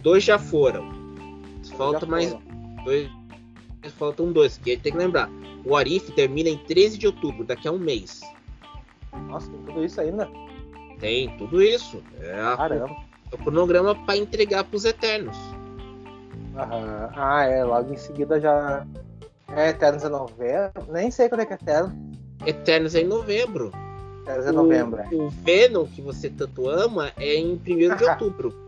Dois 0.03 0.23
já 0.23 0.37
foram. 0.37 0.87
Falta 1.75 2.05
mais. 2.05 2.29
Foram. 2.29 2.83
Dois. 2.85 3.09
Faltam 3.97 4.31
dois. 4.31 4.59
Que 4.59 4.77
tem 4.77 4.91
que 4.91 4.97
lembrar. 4.99 5.27
O 5.65 5.75
Arif 5.75 6.11
termina 6.11 6.49
em 6.49 6.57
13 6.59 6.99
de 6.99 7.07
outubro, 7.07 7.43
daqui 7.43 7.67
a 7.67 7.71
um 7.71 7.79
mês. 7.79 8.21
Nossa, 9.27 9.49
tem 9.49 9.59
tudo 9.63 9.83
isso 9.83 9.99
ainda? 9.99 10.29
Tem, 10.99 11.35
tudo 11.39 11.63
isso. 11.63 11.99
É 12.21 12.39
a, 12.39 12.55
Caramba. 12.55 12.95
É 13.31 13.35
o 13.35 13.37
cronograma 13.39 13.95
para 14.05 14.17
entregar 14.17 14.63
para 14.65 14.77
os 14.77 14.85
Eternos. 14.85 15.37
Aham. 16.55 17.09
Ah, 17.15 17.43
é. 17.45 17.63
Logo 17.63 17.91
em 17.91 17.97
seguida 17.97 18.39
já. 18.39 18.85
É, 19.55 19.69
Eternos 19.69 20.03
é 20.03 20.09
novembro. 20.09 20.85
Nem 20.91 21.09
sei 21.09 21.27
quando 21.27 21.41
é 21.41 21.45
que 21.47 21.53
é 21.53 21.55
Eterno. 21.55 22.02
Eternos 22.45 22.95
é 22.95 23.01
em 23.01 23.07
novembro. 23.07 23.71
Eternos 24.23 24.45
é 24.45 24.51
novembro. 24.51 24.99
É. 25.01 25.07
O 25.13 25.29
Venom, 25.29 25.85
que 25.85 26.01
você 26.01 26.29
tanto 26.29 26.67
ama, 26.69 27.11
é 27.17 27.35
em 27.35 27.53
1 27.53 27.95
de 27.95 28.03
outubro. 28.05 28.63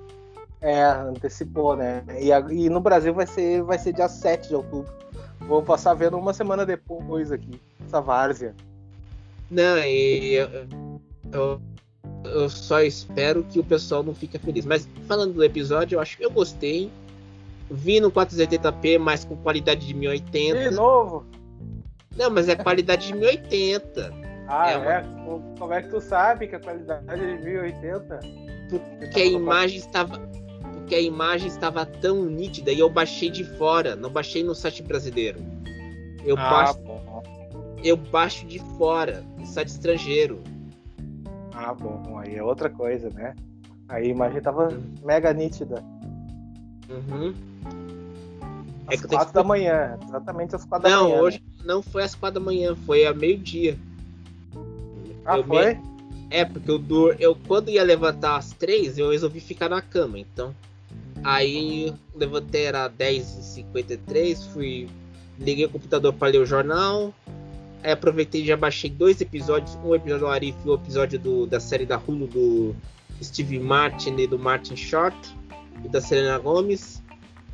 É, 0.61 0.83
antecipou, 0.83 1.75
né? 1.75 2.03
E, 2.19 2.29
e, 2.53 2.69
no 2.69 2.79
Brasil 2.79 3.13
vai 3.13 3.27
ser, 3.27 3.61
vai 3.61 3.77
ser 3.77 3.93
dia 3.93 4.07
7 4.07 4.47
de 4.47 4.55
outubro. 4.55 4.91
Vou 5.41 5.61
passar 5.61 5.93
vendo 5.93 6.17
uma 6.17 6.33
semana 6.33 6.65
depois 6.65 7.31
aqui, 7.31 7.61
essa 7.85 8.01
várzea. 8.01 8.55
Não, 9.51 9.77
e 9.77 10.33
eu, 10.33 10.49
eu, 11.31 11.61
eu, 12.23 12.49
só 12.49 12.81
espero 12.81 13.43
que 13.43 13.59
o 13.59 13.63
pessoal 13.63 14.01
não 14.01 14.15
fique 14.15 14.39
feliz. 14.39 14.65
Mas 14.65 14.87
falando 15.07 15.33
do 15.33 15.43
episódio, 15.43 15.97
eu 15.97 15.99
acho 15.99 16.17
que 16.17 16.25
eu 16.25 16.31
gostei. 16.31 16.89
Vi 17.69 17.99
no 17.99 18.11
480p, 18.11 18.97
mas 18.97 19.23
com 19.23 19.35
qualidade 19.37 19.85
de 19.85 19.93
1080. 19.93 20.69
De 20.69 20.75
novo? 20.75 21.25
Não, 22.15 22.29
mas 22.29 22.47
é 22.47 22.55
qualidade 22.55 23.07
de 23.07 23.13
1080. 23.13 24.13
Ah, 24.47 24.71
é? 24.71 24.77
Uma... 24.77 24.93
é? 24.93 25.03
Como 25.59 25.73
é 25.73 25.81
que 25.81 25.89
tu 25.89 25.99
sabe 25.99 26.47
que 26.47 26.55
a 26.55 26.59
qualidade 26.59 27.03
é 27.07 27.15
de 27.15 27.43
1080? 27.43 28.19
Porque 28.99 29.19
a 29.19 29.25
imagem 29.25 29.77
estava 29.77 30.19
porque 30.85 30.93
a 30.95 31.01
imagem 31.01 31.47
estava 31.47 31.83
tão 31.83 32.25
nítida 32.25 32.71
e 32.71 32.77
eu 32.79 32.87
baixei 32.87 33.31
de 33.31 33.43
fora, 33.43 33.95
não 33.95 34.11
baixei 34.11 34.43
no 34.43 34.53
site 34.53 34.83
brasileiro. 34.83 35.39
Eu 36.23 36.37
ah, 36.37 36.49
baixo 36.49 36.79
bom. 36.81 37.23
eu 37.83 37.97
baixo 37.97 38.45
de 38.45 38.59
fora, 38.77 39.23
no 39.35 39.47
site 39.47 39.69
estrangeiro. 39.69 40.43
Ah, 41.55 41.73
bom, 41.73 42.19
aí 42.19 42.35
é 42.35 42.43
outra 42.43 42.69
coisa, 42.69 43.09
né? 43.09 43.33
Aí 43.89 44.05
a 44.05 44.09
imagem 44.09 44.41
tava 44.41 44.67
uhum. 44.67 44.83
mega 45.03 45.33
nítida. 45.33 45.83
Uhum. 46.87 47.33
Às 48.87 49.03
é 49.03 49.07
quatro 49.07 49.33
da 49.33 49.43
manhã, 49.43 49.97
exatamente 50.03 50.55
às 50.55 50.65
quatro 50.65 50.89
não, 50.89 50.97
da 50.97 51.03
manhã. 51.03 51.15
Não, 51.15 51.23
hoje 51.23 51.37
né? 51.39 51.63
não 51.65 51.81
foi 51.81 52.03
às 52.03 52.13
quatro 52.13 52.39
da 52.39 52.45
manhã, 52.45 52.75
foi 52.85 53.05
a 53.05 53.13
meio-dia. 53.13 53.77
Ah, 55.25 55.37
eu 55.37 55.43
foi? 55.43 55.73
Me... 55.73 55.81
É, 56.29 56.45
porque 56.45 56.69
eu, 56.69 56.77
dur... 56.77 57.15
eu 57.19 57.35
quando 57.47 57.69
ia 57.69 57.83
levantar 57.83 58.37
às 58.37 58.51
três, 58.53 58.97
eu 58.97 59.11
resolvi 59.11 59.39
ficar 59.39 59.69
na 59.69 59.81
cama, 59.81 60.19
então. 60.19 60.53
Aí 61.23 61.93
levantei, 62.13 62.65
era 62.65 62.89
10h53, 62.89 64.49
fui. 64.51 64.87
Liguei 65.39 65.65
o 65.65 65.69
computador 65.69 66.13
para 66.13 66.31
ler 66.31 66.39
o 66.39 66.45
jornal. 66.45 67.13
Aí 67.83 67.91
aproveitei 67.91 68.41
e 68.41 68.45
já 68.45 68.55
baixei 68.55 68.89
dois 68.89 69.19
episódios, 69.21 69.75
um 69.83 69.93
episódio 69.93 70.25
do 70.25 70.27
Arif 70.27 70.57
e 70.63 70.69
um 70.69 70.75
episódio 70.75 71.19
do, 71.19 71.45
da 71.45 71.59
série 71.59 71.85
da 71.85 71.97
Hulu 71.97 72.27
do 72.27 72.75
Steve 73.21 73.59
Martin 73.59 74.15
e 74.17 74.27
do 74.27 74.37
Martin 74.37 74.75
Short 74.75 75.15
e 75.83 75.87
da 75.87 76.01
Selena 76.01 76.37
Gomez. 76.37 77.03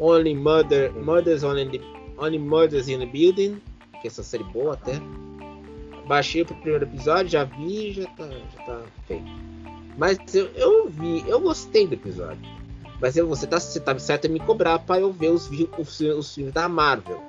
Only 0.01 0.33
Murder, 0.33 0.91
Murders 0.93 1.43
Only, 1.43 1.77
the, 1.77 1.81
Only 2.17 2.39
Murders 2.39 2.87
in 2.87 2.99
the 2.99 3.05
Building, 3.05 3.61
que 4.01 4.07
é 4.07 4.07
essa 4.07 4.23
série 4.23 4.43
boa 4.45 4.73
até. 4.73 4.93
Baixei 6.07 6.43
pro 6.43 6.55
primeiro 6.55 6.85
episódio, 6.85 7.29
já 7.29 7.43
vi, 7.43 7.93
já 7.93 8.07
tá, 8.07 8.27
já 8.27 8.63
tá 8.65 8.81
feito. 9.07 9.31
Mas 9.97 10.17
eu, 10.33 10.47
eu 10.55 10.89
vi, 10.89 11.23
eu 11.27 11.39
gostei 11.39 11.85
do 11.85 11.93
episódio. 11.93 12.41
Mas 12.99 13.15
eu, 13.15 13.27
você, 13.27 13.45
tá, 13.45 13.59
você 13.59 13.79
tá 13.79 13.97
certo 13.99 14.25
em 14.25 14.31
me 14.31 14.39
cobrar 14.39 14.79
para 14.79 15.01
eu 15.01 15.11
ver 15.11 15.29
os, 15.29 15.49
os, 15.77 15.99
os, 15.99 16.33
filmes 16.33 16.53
da 16.53 16.67
Marvel. 16.67 17.21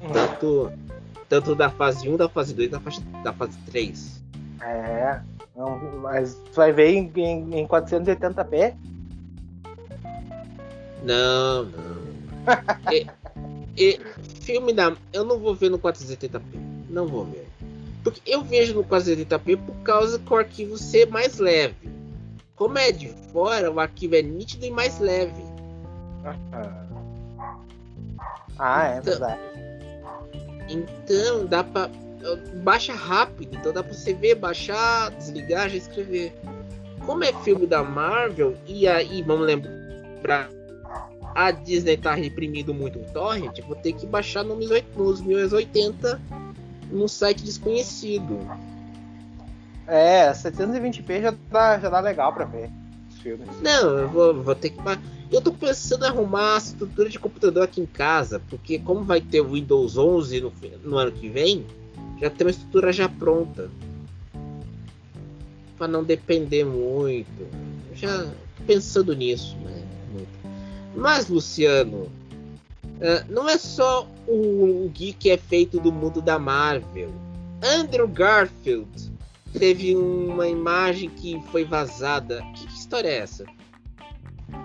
Uhum. 0.00 0.12
Tanto, 0.12 0.72
tanto 1.28 1.54
da 1.56 1.68
fase 1.68 2.08
1, 2.08 2.16
da 2.16 2.28
fase 2.28 2.54
2 2.54 2.70
da 2.70 2.80
fase, 2.80 3.00
da 3.24 3.32
fase 3.32 3.58
3. 3.66 4.22
É, 4.60 5.20
não, 5.56 5.78
mas 6.00 6.34
tu 6.52 6.56
vai 6.56 6.72
ver 6.72 6.90
em, 6.90 7.12
em, 7.16 7.60
em 7.60 7.66
480p? 7.66 8.76
Não, 11.02 11.64
não. 11.64 11.98
e, 12.92 13.06
e, 13.76 14.00
filme 14.40 14.72
da. 14.72 14.96
Eu 15.12 15.24
não 15.24 15.38
vou 15.38 15.54
ver 15.54 15.70
no 15.70 15.78
480p. 15.78 16.40
Não 16.88 17.06
vou 17.06 17.24
ver. 17.24 17.46
Porque 18.02 18.20
eu 18.26 18.42
vejo 18.42 18.74
no 18.74 18.84
480p 18.84 19.58
por 19.58 19.76
causa 19.82 20.18
que 20.18 20.32
o 20.32 20.36
arquivo 20.36 20.78
ser 20.78 21.06
mais 21.10 21.38
leve. 21.38 21.90
Como 22.56 22.78
é 22.78 22.90
de 22.90 23.08
fora, 23.32 23.70
o 23.70 23.78
arquivo 23.78 24.16
é 24.16 24.22
nítido 24.22 24.64
e 24.64 24.70
mais 24.70 24.98
leve. 24.98 25.42
Ah, 28.58 28.88
é 28.88 28.98
então, 28.98 29.02
verdade. 29.04 29.40
Então 30.68 31.46
dá 31.46 31.62
pra. 31.62 31.90
Baixa 32.64 32.92
rápido, 32.94 33.54
então 33.54 33.72
dá 33.72 33.82
pra 33.82 33.94
você 33.94 34.12
ver, 34.12 34.34
baixar, 34.34 35.10
desligar, 35.12 35.68
já 35.68 35.76
escrever. 35.76 36.34
Como 37.06 37.22
é 37.22 37.32
filme 37.44 37.64
da 37.64 37.82
Marvel, 37.82 38.56
e 38.66 38.88
aí, 38.88 39.22
vamos 39.22 39.46
lembrar, 39.46 40.50
a 41.38 41.52
Disney 41.52 41.96
tá 41.96 42.14
reprimindo 42.14 42.74
muito 42.74 42.98
o 42.98 43.04
torrent, 43.12 43.60
vou 43.60 43.76
ter 43.76 43.92
que 43.92 44.04
baixar 44.04 44.42
nos 44.42 45.20
1080 45.20 46.20
num 46.90 47.06
site 47.06 47.44
desconhecido. 47.44 48.40
É, 49.86 50.32
720p 50.32 51.22
já 51.22 51.34
dá, 51.48 51.78
já 51.78 51.88
dá 51.90 52.00
legal 52.00 52.32
pra 52.32 52.44
ver 52.44 52.68
os 53.08 53.18
filmes. 53.18 53.46
Não, 53.62 53.98
eu 53.98 54.08
vou, 54.08 54.42
vou 54.42 54.54
ter 54.56 54.70
que. 54.70 54.78
Eu 55.30 55.40
tô 55.40 55.52
pensando 55.52 56.04
em 56.04 56.08
arrumar 56.08 56.56
a 56.56 56.58
estrutura 56.58 57.08
de 57.08 57.20
computador 57.20 57.62
aqui 57.62 57.80
em 57.80 57.86
casa, 57.86 58.42
porque 58.50 58.80
como 58.80 59.04
vai 59.04 59.20
ter 59.20 59.40
o 59.40 59.52
Windows 59.52 59.96
11 59.96 60.40
no, 60.40 60.52
no 60.82 60.96
ano 60.96 61.12
que 61.12 61.28
vem, 61.28 61.64
já 62.20 62.28
tem 62.28 62.48
uma 62.48 62.50
estrutura 62.50 62.92
já 62.92 63.08
pronta. 63.08 63.70
Pra 65.76 65.86
não 65.86 66.02
depender 66.02 66.64
muito. 66.64 67.46
Já 67.94 68.24
tô 68.24 68.64
pensando 68.66 69.14
nisso, 69.14 69.56
né? 69.58 69.87
Mas, 70.98 71.28
Luciano, 71.28 72.10
Uh, 72.98 73.22
não 73.32 73.48
é 73.48 73.56
só 73.56 74.08
o, 74.26 74.90
geek 74.92 75.30
é 75.30 75.36
feito 75.36 75.78
do 75.78 75.92
mundo 75.92 76.20
da 76.20 76.36
Marvel. 76.36 77.12
Andrew 77.62 78.08
Garfield 78.08 79.12
teve 79.56 79.94
uma 79.94 80.48
imagem 80.48 81.08
que 81.08 81.40
foi 81.52 81.64
vazada. 81.64 82.42
Que, 82.56 82.66
que, 82.66 82.74
história 82.74 83.08
é 83.08 83.18
essa? 83.18 83.44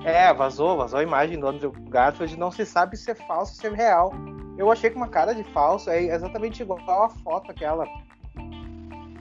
É, 0.03 0.33
vazou, 0.33 0.77
vazou 0.77 0.99
a 0.99 1.03
imagem 1.03 1.39
do 1.39 1.47
Andrew 1.47 1.71
Garfield. 1.89 2.35
Não 2.35 2.51
se 2.51 2.65
sabe 2.65 2.97
se 2.97 3.11
é 3.11 3.15
falso 3.15 3.53
ou 3.53 3.61
se 3.61 3.67
é 3.67 3.69
real. 3.69 4.13
Eu 4.57 4.71
achei 4.71 4.89
com 4.89 4.97
uma 4.97 5.07
cara 5.07 5.33
de 5.33 5.43
falso, 5.45 5.89
é 5.91 6.03
exatamente 6.03 6.63
igual 6.63 7.03
a 7.03 7.09
foto 7.09 7.51
aquela 7.51 7.85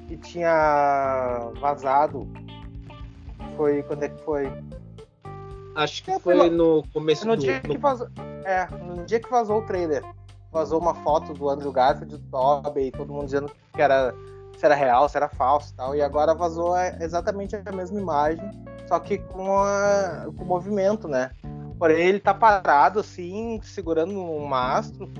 que 0.09 0.17
tinha 0.17 1.51
vazado. 1.61 2.27
Foi 3.59 3.83
quando 3.83 4.05
é 4.05 4.09
que 4.09 4.25
foi? 4.25 4.51
Acho 5.75 6.05
que 6.05 6.11
é, 6.11 6.19
foi 6.19 6.51
no 6.51 6.85
começo 6.93 7.27
no 7.27 7.37
do 7.37 7.41
dia 7.41 7.61
que 7.61 7.79
vazou, 7.79 8.09
É, 8.45 8.67
no 8.85 9.05
dia 9.05 9.21
que 9.21 9.31
vazou 9.31 9.59
o 9.59 9.67
trailer. 9.67 10.03
Vazou 10.51 10.79
uma 10.79 10.95
foto 10.95 11.33
do 11.33 11.49
Andrew 11.49 11.73
Garfield, 11.73 12.17
do 12.17 12.31
Tobey, 12.31 12.91
todo 12.91 13.13
mundo 13.13 13.25
dizendo 13.25 13.51
que 13.73 13.81
era 13.81 14.15
se 14.57 14.67
era 14.67 14.75
real, 14.75 15.09
se 15.09 15.17
era 15.17 15.29
falso 15.29 15.73
e 15.73 15.77
tal. 15.77 15.97
E 15.97 16.03
agora 16.03 16.35
vazou 16.35 16.77
exatamente 17.01 17.57
a 17.57 17.73
mesma 17.73 17.99
imagem, 17.99 18.51
só 18.87 18.99
que 18.99 19.19
com, 19.19 19.59
a, 19.59 20.27
com 20.37 20.45
o 20.45 20.47
movimento, 20.47 21.09
né? 21.09 21.31
Porém, 21.79 22.07
ele 22.07 22.21
tá 22.21 22.33
parado 22.33 23.01
assim, 23.01 23.61
segurando 23.63 24.13
um 24.13 24.45
mastro 24.47 25.11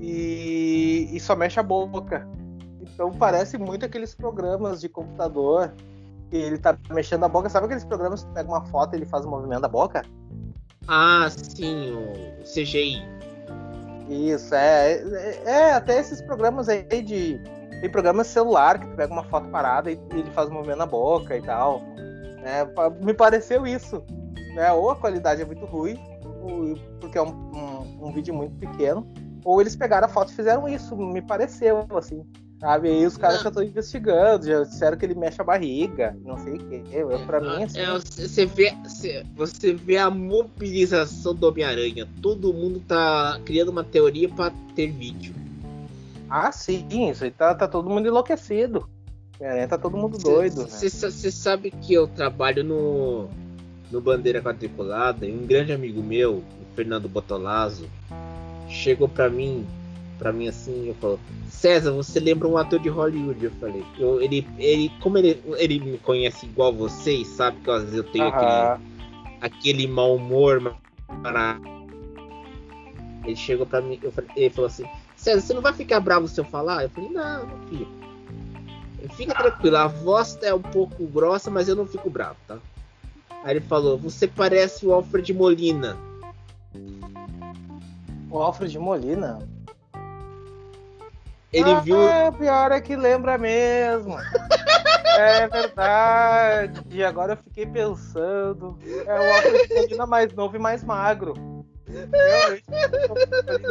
e, 0.00 1.08
e 1.12 1.20
só 1.20 1.36
mexe 1.36 1.60
a 1.60 1.62
boca. 1.62 2.26
Então 2.80 3.12
parece 3.12 3.58
muito 3.58 3.84
aqueles 3.84 4.14
programas 4.14 4.80
de 4.80 4.88
computador 4.88 5.72
ele 6.36 6.58
tá 6.58 6.76
mexendo 6.90 7.24
a 7.24 7.28
boca. 7.28 7.48
Sabe 7.48 7.66
aqueles 7.66 7.84
programas 7.84 8.24
que 8.24 8.32
pega 8.32 8.48
uma 8.48 8.64
foto 8.66 8.94
e 8.94 8.98
ele 8.98 9.06
faz 9.06 9.24
o 9.24 9.30
movimento 9.30 9.62
da 9.62 9.68
boca? 9.68 10.02
Ah, 10.86 11.28
sim, 11.30 11.92
o 11.92 12.42
CGI. 12.42 13.02
Isso, 14.08 14.54
é, 14.54 14.94
é, 14.94 15.42
é. 15.44 15.72
até 15.74 15.98
esses 15.98 16.22
programas 16.22 16.68
aí 16.68 16.82
de. 17.02 17.40
Tem 17.80 17.90
programa 17.90 18.24
celular 18.24 18.80
que 18.80 18.86
tu 18.86 18.96
pega 18.96 19.12
uma 19.12 19.22
foto 19.24 19.48
parada 19.50 19.90
e 19.90 20.00
ele 20.10 20.30
faz 20.32 20.48
o 20.48 20.52
movimento 20.52 20.78
na 20.78 20.86
boca 20.86 21.36
e 21.36 21.42
tal. 21.42 21.80
É, 22.42 22.64
me 23.04 23.14
pareceu 23.14 23.66
isso. 23.66 24.02
Né? 24.54 24.72
Ou 24.72 24.90
a 24.90 24.96
qualidade 24.96 25.42
é 25.42 25.44
muito 25.44 25.64
ruim, 25.66 25.96
porque 27.00 27.18
é 27.18 27.22
um, 27.22 27.28
um, 27.28 28.08
um 28.08 28.12
vídeo 28.12 28.34
muito 28.34 28.56
pequeno, 28.56 29.06
ou 29.44 29.60
eles 29.60 29.76
pegaram 29.76 30.06
a 30.06 30.08
foto 30.08 30.32
e 30.32 30.34
fizeram 30.34 30.68
isso, 30.68 30.96
me 30.96 31.22
pareceu, 31.22 31.86
assim. 31.94 32.24
Sabe? 32.60 32.90
E 32.90 33.06
os 33.06 33.16
caras 33.16 33.40
já 33.40 33.48
estão 33.48 33.62
investigando, 33.62 34.46
já 34.46 34.64
disseram 34.64 34.96
que 34.96 35.06
ele 35.06 35.14
mexe 35.14 35.40
a 35.40 35.44
barriga, 35.44 36.16
não 36.24 36.36
sei 36.38 36.54
o 36.54 36.58
que. 36.58 36.82
Eu, 36.90 37.08
pra 37.20 37.40
mim, 37.40 37.62
assim. 37.62 37.78
É, 37.78 37.92
você, 37.92 38.46
vê, 38.46 38.74
você 39.36 39.72
vê 39.74 39.96
a 39.96 40.10
mobilização 40.10 41.34
do 41.34 41.48
Homem-Aranha. 41.48 42.08
Todo 42.20 42.52
mundo 42.52 42.80
tá 42.80 43.40
criando 43.44 43.68
uma 43.68 43.84
teoria 43.84 44.28
para 44.28 44.52
ter 44.74 44.90
vídeo. 44.90 45.34
Ah, 46.28 46.50
sim, 46.50 47.08
isso 47.08 47.22
aí 47.22 47.30
tá, 47.30 47.54
tá 47.54 47.68
todo 47.68 47.88
mundo 47.88 48.08
enlouquecido. 48.08 48.88
Homem-Aranha 49.38 49.68
tá 49.68 49.78
todo 49.78 49.96
mundo 49.96 50.18
doido. 50.18 50.66
Você 50.68 50.86
né? 50.86 51.30
sabe 51.30 51.70
que 51.70 51.94
eu 51.94 52.08
trabalho 52.08 52.64
no, 52.64 53.28
no 53.88 54.00
Bandeira 54.00 54.42
Quadriculada 54.42 55.24
e 55.24 55.32
um 55.32 55.46
grande 55.46 55.72
amigo 55.72 56.02
meu, 56.02 56.38
o 56.38 56.74
Fernando 56.74 57.08
Botolazzo, 57.08 57.88
chegou 58.68 59.08
para 59.08 59.30
mim 59.30 59.64
para 60.18 60.32
mim 60.32 60.48
assim, 60.48 60.88
eu 60.88 60.94
falo, 60.96 61.20
César, 61.48 61.92
você 61.92 62.18
lembra 62.18 62.48
um 62.48 62.58
ator 62.58 62.78
de 62.78 62.88
Hollywood? 62.88 63.44
Eu 63.44 63.50
falei, 63.52 63.84
eu, 63.98 64.20
ele, 64.20 64.46
ele, 64.58 64.90
como 65.00 65.16
ele, 65.16 65.40
ele 65.56 65.78
me 65.78 65.98
conhece 65.98 66.46
igual 66.46 66.72
vocês, 66.72 67.26
sabe 67.28 67.58
que 67.60 67.70
às 67.70 67.82
vezes 67.84 67.96
eu 67.96 68.04
tenho 68.04 68.26
aquele, 68.26 68.84
aquele 69.40 69.86
mau 69.86 70.16
humor, 70.16 70.74
para 71.22 71.58
ele 73.24 73.36
chegou 73.36 73.66
para 73.66 73.80
mim, 73.80 73.98
eu 74.02 74.10
falei, 74.10 74.30
ele 74.36 74.50
falou 74.50 74.66
assim, 74.66 74.84
César, 75.16 75.40
você 75.40 75.54
não 75.54 75.62
vai 75.62 75.72
ficar 75.72 76.00
bravo 76.00 76.26
se 76.26 76.40
eu 76.40 76.44
falar? 76.44 76.82
Eu 76.82 76.90
falei, 76.90 77.10
não, 77.10 77.46
não 77.46 77.68
fico. 77.68 77.98
Fica 79.14 79.34
tranquilo, 79.34 79.76
a 79.76 79.86
voz 79.86 80.38
é 80.42 80.52
um 80.52 80.60
pouco 80.60 81.06
grossa, 81.06 81.50
mas 81.50 81.68
eu 81.68 81.76
não 81.76 81.86
fico 81.86 82.10
bravo, 82.10 82.36
tá? 82.46 82.58
Aí 83.44 83.56
ele 83.56 83.60
falou, 83.60 83.96
você 83.96 84.26
parece 84.26 84.84
o 84.84 84.92
Alfred 84.92 85.32
Molina. 85.32 85.96
O 88.30 88.38
Alfred 88.38 88.78
Molina? 88.78 89.38
Ele 91.52 91.70
ah, 91.70 91.80
viu. 91.80 92.08
É, 92.08 92.30
pior 92.30 92.72
é 92.72 92.80
que 92.80 92.94
lembra 92.94 93.38
mesmo. 93.38 94.16
é 95.18 95.48
verdade. 95.48 96.82
E 96.90 97.02
agora 97.02 97.32
eu 97.32 97.36
fiquei 97.38 97.66
pensando. 97.66 98.78
É 99.06 99.18
o 99.18 99.34
Alfred 99.34 99.96
mais 100.06 100.32
novo 100.34 100.56
e 100.56 100.58
mais 100.58 100.84
magro. 100.84 101.34
Realmente, 101.86 102.64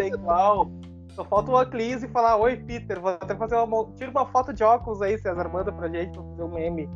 é 0.02 0.08
igual. 0.08 0.72
Só 1.14 1.24
falta 1.24 1.52
o 1.52 1.58
Aclis 1.58 2.04
e 2.04 2.08
falar: 2.08 2.38
Oi, 2.38 2.58
Peter, 2.58 3.00
vou 3.00 3.12
até 3.12 3.36
fazer 3.36 3.56
uma. 3.56 3.86
Tira 3.96 4.10
uma 4.10 4.26
foto 4.26 4.54
de 4.54 4.64
óculos 4.64 5.02
aí, 5.02 5.18
César. 5.20 5.48
Manda 5.48 5.72
pra 5.72 5.88
gente 5.88 6.14
pra 6.14 6.24
fazer 6.24 6.44
um 6.44 6.50
meme. 6.50 6.90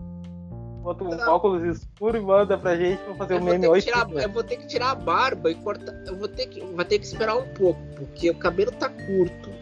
Bota 0.82 1.04
um 1.04 1.10
Não. 1.10 1.36
óculos 1.36 1.64
escuro 1.64 2.18
e 2.18 2.22
manda 2.22 2.58
pra 2.58 2.76
gente 2.76 3.00
pra 3.04 3.14
fazer 3.14 3.36
um 3.36 3.44
meme. 3.44 3.68
Oi, 3.68 3.82
tirar, 3.82 4.10
eu 4.12 4.30
vou 4.30 4.44
ter 4.44 4.58
que 4.58 4.68
tirar 4.68 4.92
a 4.92 4.96
barba 4.96 5.52
e 5.52 5.56
cortar. 5.56 5.94
Eu 6.08 6.18
vou 6.18 6.28
ter 6.28 6.48
que, 6.48 6.60
vou 6.60 6.84
ter 6.84 6.98
que 6.98 7.06
esperar 7.06 7.36
um 7.36 7.48
pouco, 7.54 7.80
porque 7.96 8.32
o 8.32 8.36
cabelo 8.36 8.72
tá 8.72 8.90
curto. 8.90 9.61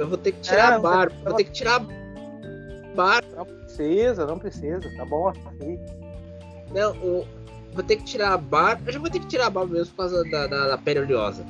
Eu 0.00 0.08
vou 0.08 0.16
ter 0.16 0.32
que 0.32 0.40
tirar 0.40 0.72
é, 0.72 0.74
a 0.76 0.78
barba. 0.78 1.14
Vou 1.22 1.34
ter 1.34 1.44
que 1.44 1.52
tirar 1.52 1.76
a 1.76 2.94
barba. 2.94 3.28
Não 3.36 3.44
precisa, 3.44 4.26
não 4.26 4.38
precisa. 4.38 4.80
Tá 4.96 5.04
bom 5.04 5.28
assim. 5.28 5.78
Não, 6.72 6.94
eu 6.96 7.28
vou 7.74 7.84
ter 7.84 7.96
que 7.96 8.04
tirar 8.04 8.32
a 8.32 8.38
barba. 8.38 8.82
Eu 8.86 8.92
já 8.94 8.98
vou 8.98 9.10
ter 9.10 9.18
que 9.18 9.26
tirar 9.26 9.48
a 9.48 9.50
barba 9.50 9.74
mesmo 9.74 9.94
por 9.94 9.98
causa 9.98 10.24
da, 10.30 10.46
da, 10.46 10.68
da 10.68 10.78
pele 10.78 11.00
oleosa. 11.00 11.44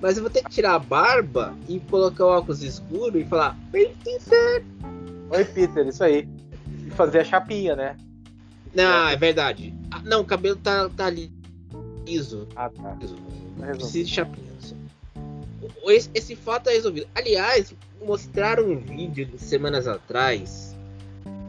Mas 0.00 0.16
eu 0.16 0.24
vou 0.24 0.30
ter 0.30 0.42
que 0.42 0.50
tirar 0.50 0.74
a 0.74 0.78
barba 0.80 1.54
e 1.68 1.78
colocar 1.78 2.24
o 2.24 2.28
óculos 2.28 2.60
escuro 2.64 3.16
e 3.16 3.24
falar: 3.24 3.56
Oi, 3.72 3.94
Peter! 4.02 4.64
Oi, 5.30 5.44
Peter, 5.44 5.86
isso 5.86 6.02
aí. 6.02 6.28
E 6.84 6.90
fazer 6.90 7.20
a 7.20 7.24
chapinha, 7.24 7.76
né? 7.76 7.96
Não, 8.74 9.08
é 9.10 9.16
verdade. 9.16 9.72
Ah, 9.92 10.02
não, 10.04 10.22
o 10.22 10.24
cabelo 10.24 10.56
tá, 10.56 10.88
tá 10.88 11.08
liso. 11.08 12.48
Ah, 12.56 12.68
tá. 12.68 12.96
Liso. 13.00 13.16
Precisa 13.78 14.04
de 14.04 14.10
chapinha. 14.10 14.51
Esse, 15.86 16.10
esse 16.14 16.36
fato 16.36 16.68
é 16.68 16.72
resolvido. 16.72 17.06
Aliás, 17.14 17.74
mostraram 18.04 18.64
um 18.64 18.78
vídeo 18.78 19.26
de 19.26 19.38
semanas 19.38 19.86
atrás 19.86 20.76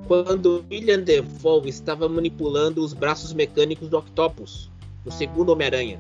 quando 0.08 0.66
William 0.70 1.00
Defoe 1.00 1.70
estava 1.70 2.08
manipulando 2.10 2.84
os 2.84 2.94
braços 2.94 3.34
mecânicos 3.34 3.90
do 3.90 3.98
Octopus 3.98 4.70
no 5.06 5.12
segundo 5.12 5.52
Homem-Aranha, 5.52 6.00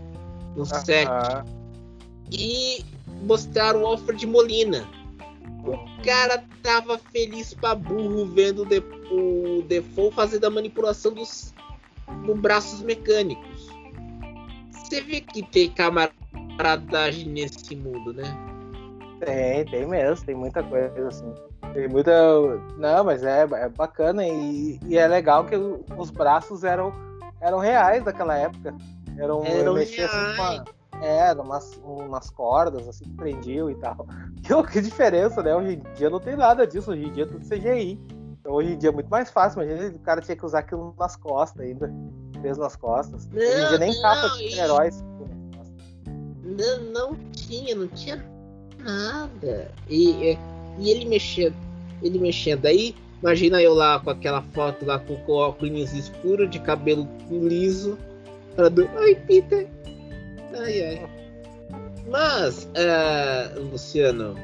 no 0.56 0.66
set. 0.66 1.08
E 2.32 2.84
mostraram 3.24 3.84
o 3.84 3.86
Alfred 3.86 4.26
Molina. 4.26 4.88
O 5.66 6.04
cara 6.04 6.44
tava 6.62 6.98
feliz 6.98 7.54
pra 7.54 7.74
burro 7.74 8.26
vendo 8.26 8.68
o 9.12 9.62
Defoe 9.64 10.12
fazendo 10.12 10.46
a 10.46 10.50
manipulação 10.50 11.14
dos, 11.14 11.54
dos 12.26 12.40
braços 12.40 12.82
mecânicos. 12.82 13.68
Você 14.72 15.02
vê 15.02 15.22
que 15.22 15.42
tem 15.42 15.70
camaradagem 16.58 17.26
nesse 17.30 17.76
mundo, 17.76 18.14
né? 18.14 18.24
Tem, 19.20 19.66
tem 19.66 19.88
mesmo, 19.88 20.26
tem 20.26 20.36
muita 20.36 20.64
coisa 20.64 21.08
assim. 21.08 21.34
Tem 21.74 21.88
muita. 21.88 22.12
Não, 22.78 23.04
mas 23.04 23.24
é, 23.24 23.42
é 23.42 23.70
bacana 23.70 24.26
e, 24.26 24.80
e 24.86 24.98
é 24.98 25.08
legal 25.08 25.46
que 25.46 25.56
os 25.56 26.10
braços 26.10 26.64
eram, 26.64 26.94
eram 27.42 27.60
reais 27.60 28.04
daquela 28.04 28.38
época. 28.38 28.76
Eram, 29.18 29.44
eram 29.46 29.74
mexia 29.74 30.06
assim 30.06 30.36
com 30.36 30.44
a, 30.44 31.06
é, 31.06 31.34
umas, 31.34 31.80
umas 31.84 32.30
cordas 32.30 32.88
assim 32.88 33.06
que 33.06 33.16
prendiam 33.16 33.70
e 33.70 33.76
tal. 33.76 34.06
Que, 34.44 34.62
que 34.74 34.82
diferença, 34.82 35.42
né? 35.42 35.56
Hoje 35.56 35.76
em 35.76 35.94
dia 35.94 36.10
não 36.10 36.20
tem 36.20 36.36
nada 36.36 36.68
disso, 36.68 36.92
hoje 36.92 37.06
em 37.06 37.14
dia 37.14 37.24
é 37.24 37.26
tudo 37.26 37.48
CGI. 37.48 37.98
Então, 38.42 38.52
hoje 38.52 38.74
em 38.74 38.78
dia 38.78 38.90
é 38.90 38.92
muito 38.92 39.08
mais 39.10 39.32
fácil, 39.32 39.64
imagina 39.64 39.96
o 39.96 40.00
cara 40.00 40.20
tinha 40.20 40.36
que 40.36 40.46
usar 40.46 40.60
aquilo 40.60 40.94
nas 41.00 41.16
costas 41.16 41.66
ainda. 41.66 41.90
Peso 42.42 42.60
nas 42.60 42.76
costas. 42.76 43.26
Não, 43.28 43.38
hoje 43.38 43.62
em 43.62 43.68
dia 43.70 43.78
nem 43.78 43.94
não, 43.94 44.02
capa 44.02 44.28
de 44.36 44.60
heróis. 44.60 45.02
Não, 46.58 46.82
não 46.92 47.16
tinha, 47.32 47.76
não 47.76 47.88
tinha 47.88 48.24
nada. 48.80 49.72
E, 49.90 50.38
e 50.80 50.90
ele 50.90 51.06
mexendo, 51.06 51.56
ele 52.02 52.20
mexendo 52.20 52.66
aí, 52.66 52.96
imagina 53.22 53.62
eu 53.62 53.74
lá 53.74 54.00
com 54.00 54.10
aquela 54.10 54.42
foto 54.42 54.86
lá 54.86 55.00
com, 55.00 55.14
o 55.14 55.36
óculos 55.36 55.94
escuro, 55.94 56.48
de 56.48 56.60
cabelo 56.60 57.08
liso, 57.30 57.98
falando, 58.56 58.90
oi 58.98 59.16
Peter. 59.16 59.68
Ai 60.54 60.84
ai. 60.84 61.10
Mas, 62.08 62.66
uh, 62.66 63.60
Luciano, 63.72 64.36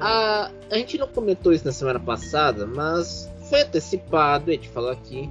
a, 0.00 0.50
a 0.70 0.74
gente 0.76 0.98
não 0.98 1.06
comentou 1.06 1.52
isso 1.52 1.64
na 1.64 1.72
semana 1.72 2.00
passada, 2.00 2.66
mas 2.66 3.30
foi 3.48 3.62
antecipado, 3.62 4.50
a 4.50 4.54
gente 4.54 4.68
falou 4.70 4.90
aqui, 4.90 5.30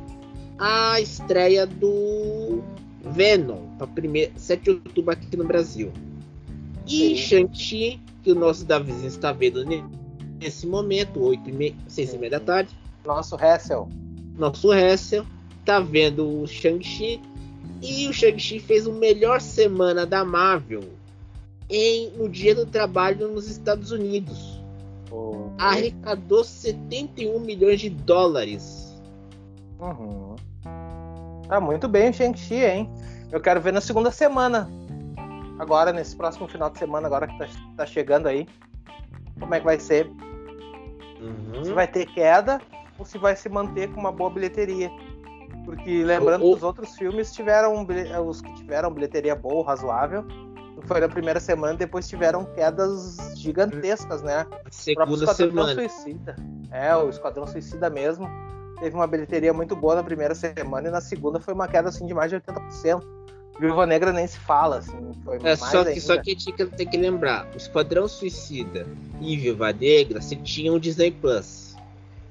a 0.57 1.01
estreia 1.01 1.65
do 1.65 2.63
Venom, 3.05 3.75
para 3.77 3.89
7 4.35 4.63
de 4.63 4.69
outubro 4.71 5.11
aqui 5.11 5.37
no 5.37 5.45
Brasil. 5.45 5.91
E 6.87 7.15
Shang-Chi 7.15 7.99
que 8.25 8.31
o 8.31 8.35
nosso 8.35 8.65
Davizinho 8.65 9.07
está 9.07 9.31
vendo 9.31 9.63
nesse 10.39 10.65
momento, 10.65 11.23
8 11.23 11.47
e 11.47 11.53
meia, 11.53 11.75
6 11.87 12.15
e 12.15 12.17
meia 12.17 12.31
da 12.31 12.39
tarde. 12.39 12.75
Nosso 13.05 13.35
Hessel. 13.35 13.87
Nosso 14.35 14.73
Hessel 14.73 15.23
está 15.59 15.79
vendo 15.79 16.41
o 16.41 16.47
Shang-Chi. 16.47 17.21
E 17.83 18.07
o 18.07 18.13
Shang-Chi 18.13 18.59
fez 18.59 18.87
o 18.87 18.93
melhor 18.93 19.39
semana 19.39 20.07
da 20.07 20.25
Marvel 20.25 20.85
em, 21.69 22.09
no 22.17 22.27
dia 22.27 22.55
do 22.55 22.65
trabalho 22.65 23.27
nos 23.27 23.47
Estados 23.47 23.91
Unidos. 23.91 24.59
Oh. 25.11 25.51
Arrecadou 25.59 26.43
71 26.43 27.39
milhões 27.39 27.79
de 27.79 27.91
dólares. 27.91 28.99
Uhum. 29.79 30.24
Tá 31.47 31.59
muito 31.59 31.87
bem 31.87 32.09
o 32.09 32.13
Shang-Chi, 32.13 32.65
hein? 32.65 32.89
Eu 33.31 33.39
quero 33.39 33.61
ver 33.61 33.71
na 33.73 33.81
segunda 33.81 34.11
semana 34.11 34.69
agora, 35.59 35.91
nesse 35.91 36.15
próximo 36.15 36.47
final 36.47 36.69
de 36.69 36.79
semana, 36.79 37.07
agora 37.07 37.27
que 37.27 37.37
tá, 37.37 37.47
tá 37.77 37.85
chegando 37.85 38.27
aí. 38.27 38.47
Como 39.39 39.53
é 39.53 39.59
que 39.59 39.65
vai 39.65 39.79
ser? 39.79 40.07
Uhum. 41.19 41.63
Se 41.63 41.73
vai 41.73 41.87
ter 41.87 42.05
queda 42.07 42.61
ou 42.97 43.05
se 43.05 43.17
vai 43.17 43.35
se 43.35 43.49
manter 43.49 43.91
com 43.91 43.99
uma 43.99 44.11
boa 44.11 44.29
bilheteria. 44.29 44.89
Porque 45.65 46.03
lembrando 46.03 46.41
que 46.41 46.47
os 46.47 46.63
outros 46.63 46.95
filmes 46.95 47.33
tiveram 47.33 47.85
os 48.27 48.41
que 48.41 48.53
tiveram 48.55 48.91
bilheteria 48.91 49.35
boa, 49.35 49.65
razoável, 49.65 50.25
foi 50.83 50.99
na 50.99 51.09
primeira 51.09 51.39
semana, 51.39 51.73
depois 51.73 52.07
tiveram 52.07 52.45
quedas 52.45 53.17
gigantescas, 53.35 54.21
né? 54.21 54.45
Segunda 54.69 55.33
semana. 55.33 55.73
Suicida. 55.73 56.35
É, 56.71 56.95
o 56.95 57.09
Esquadrão 57.09 57.47
Suicida 57.47 57.89
mesmo 57.89 58.29
teve 58.79 58.95
uma 58.95 59.07
bilheteria 59.07 59.53
muito 59.53 59.75
boa 59.75 59.95
na 59.95 60.03
primeira 60.03 60.35
semana 60.35 60.87
e 60.87 60.91
na 60.91 61.01
segunda 61.01 61.39
foi 61.39 61.53
uma 61.53 61.67
queda 61.67 61.89
assim 61.89 62.05
de 62.05 62.13
mais 62.13 62.29
de 62.29 62.37
80%. 62.37 63.03
Viúva 63.59 63.85
Negra 63.85 64.11
nem 64.11 64.27
se 64.27 64.37
fala, 64.37 64.79
assim. 64.79 65.11
Foi 65.23 65.39
é, 65.43 65.55
só 65.55 65.83
que, 65.83 65.89
ainda. 65.89 66.01
só 66.01 66.21
que 66.21 66.31
a 66.31 66.33
gente 66.33 66.53
tem 66.75 66.87
que 66.87 66.97
lembrar: 66.97 67.49
o 67.53 67.57
Esquadrão 67.57 68.07
Suicida 68.07 68.85
e 69.21 69.37
Viúva 69.37 69.71
Negra 69.71 70.21
se 70.21 70.35
tinham 70.35 70.77
Disney 70.77 71.11
Plus. 71.11 71.75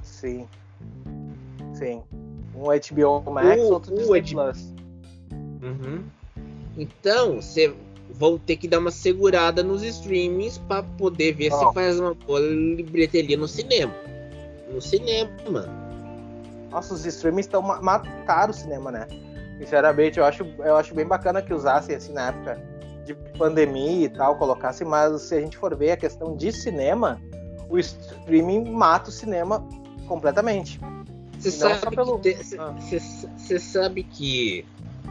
Sim. 0.03 0.47
Sim. 1.73 2.03
Um 2.55 2.65
HBO 2.65 3.31
Max, 3.31 3.63
o, 3.63 3.73
outro 3.73 3.95
Disney 3.95 4.21
HBO... 4.21 4.43
Plus. 4.43 4.75
Uhum. 5.63 6.05
Então, 6.77 7.37
você 7.37 7.75
vão 8.11 8.39
ter 8.39 8.57
que 8.57 8.69
dar 8.69 8.79
uma 8.79 8.91
segurada 8.91 9.63
nos 9.63 9.83
streamings 9.83 10.59
para 10.59 10.83
poder 10.83 11.33
ver 11.33 11.53
oh. 11.53 11.59
se 11.59 11.75
faz 11.75 11.99
uma 11.99 12.15
boa 12.15 12.41
bilheteria 12.41 13.37
no 13.37 13.49
cinema. 13.49 13.95
No 14.71 14.81
cinema. 14.81 15.84
Nossa, 16.75 16.93
os 16.93 17.07
streamings 17.07 17.47
estão 17.47 17.63
mataram 17.63 18.51
o 18.51 18.53
cinema, 18.53 18.91
né? 18.91 19.07
Sinceramente, 19.61 20.19
eu 20.19 20.25
acho, 20.25 20.45
eu 20.59 20.77
acho 20.77 20.93
bem 20.93 21.07
bacana 21.07 21.41
que 21.41 21.55
usassem 21.55 21.95
assim 21.95 22.13
na 22.13 22.29
época 22.29 22.61
de 23.07 23.15
pandemia 23.39 24.07
e 24.07 24.09
tal, 24.09 24.37
colocassem, 24.37 24.85
mas 24.85 25.23
se 25.23 25.37
a 25.37 25.41
gente 25.41 25.57
for 25.57 25.77
ver 25.77 25.93
a 25.93 25.97
questão 25.97 26.37
de 26.37 26.51
cinema, 26.51 27.21
o 27.69 27.79
streaming 27.79 28.73
mata 28.73 29.11
o 29.11 29.13
cinema 29.13 29.65
completamente. 30.09 30.81
Você 31.39 31.53
sabe, 31.53 31.95
pelo... 31.95 32.19
que, 32.19 32.37
ah. 32.59 33.59
sabe 33.61 34.03
que 34.03 34.67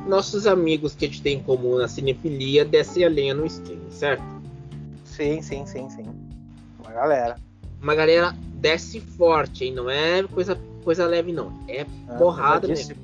nossos 0.06 0.46
amigos 0.46 0.94
que 0.94 1.06
a 1.06 1.08
gente 1.08 1.22
tem 1.22 1.38
em 1.38 1.44
comum 1.44 1.78
na 1.78 1.88
cinefilia 1.88 2.66
descem 2.66 3.06
a 3.06 3.10
lenha 3.10 3.34
no 3.34 3.46
streaming, 3.46 3.90
certo? 3.90 4.24
Sim, 5.06 5.42
sim, 5.42 5.66
sim, 5.66 5.90
sim. 5.90 6.04
Uma 6.84 6.92
galera. 6.92 7.36
Uma 7.82 7.96
galera 7.96 8.36
desce 8.56 9.00
forte, 9.00 9.64
hein? 9.64 9.74
Não 9.74 9.90
é 9.90 10.24
coisa, 10.24 10.60
coisa 10.84 11.06
leve, 11.06 11.32
não. 11.32 11.52
É 11.68 11.86
ah, 12.08 12.16
porrada 12.16 12.68
mesmo. 12.68 12.96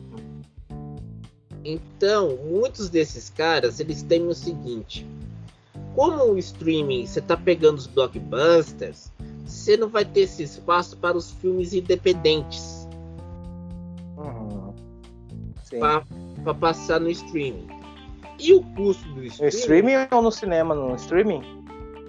Então, 1.63 2.37
muitos 2.49 2.89
desses 2.89 3.29
caras, 3.29 3.79
eles 3.79 4.01
têm 4.03 4.27
o 4.27 4.33
seguinte. 4.33 5.05
Como 5.95 6.23
o 6.23 6.37
streaming, 6.37 7.05
você 7.05 7.21
tá 7.21 7.35
pegando 7.35 7.77
os 7.77 7.87
blockbusters, 7.87 9.11
você 9.45 9.75
não 9.75 9.89
vai 9.89 10.05
ter 10.05 10.21
esse 10.21 10.43
espaço 10.43 10.95
para 10.97 11.17
os 11.17 11.31
filmes 11.31 11.73
independentes. 11.73 12.87
Uhum. 14.17 14.73
Para 16.43 16.53
passar 16.53 16.99
no 16.99 17.09
streaming. 17.09 17.67
E 18.39 18.53
o 18.53 18.63
custo 18.75 19.07
do 19.09 19.23
streaming... 19.25 19.51
No 19.51 19.59
streaming 19.59 20.07
ou 20.11 20.21
no 20.21 20.31
cinema? 20.31 20.73
No 20.75 20.95
streaming? 20.95 21.41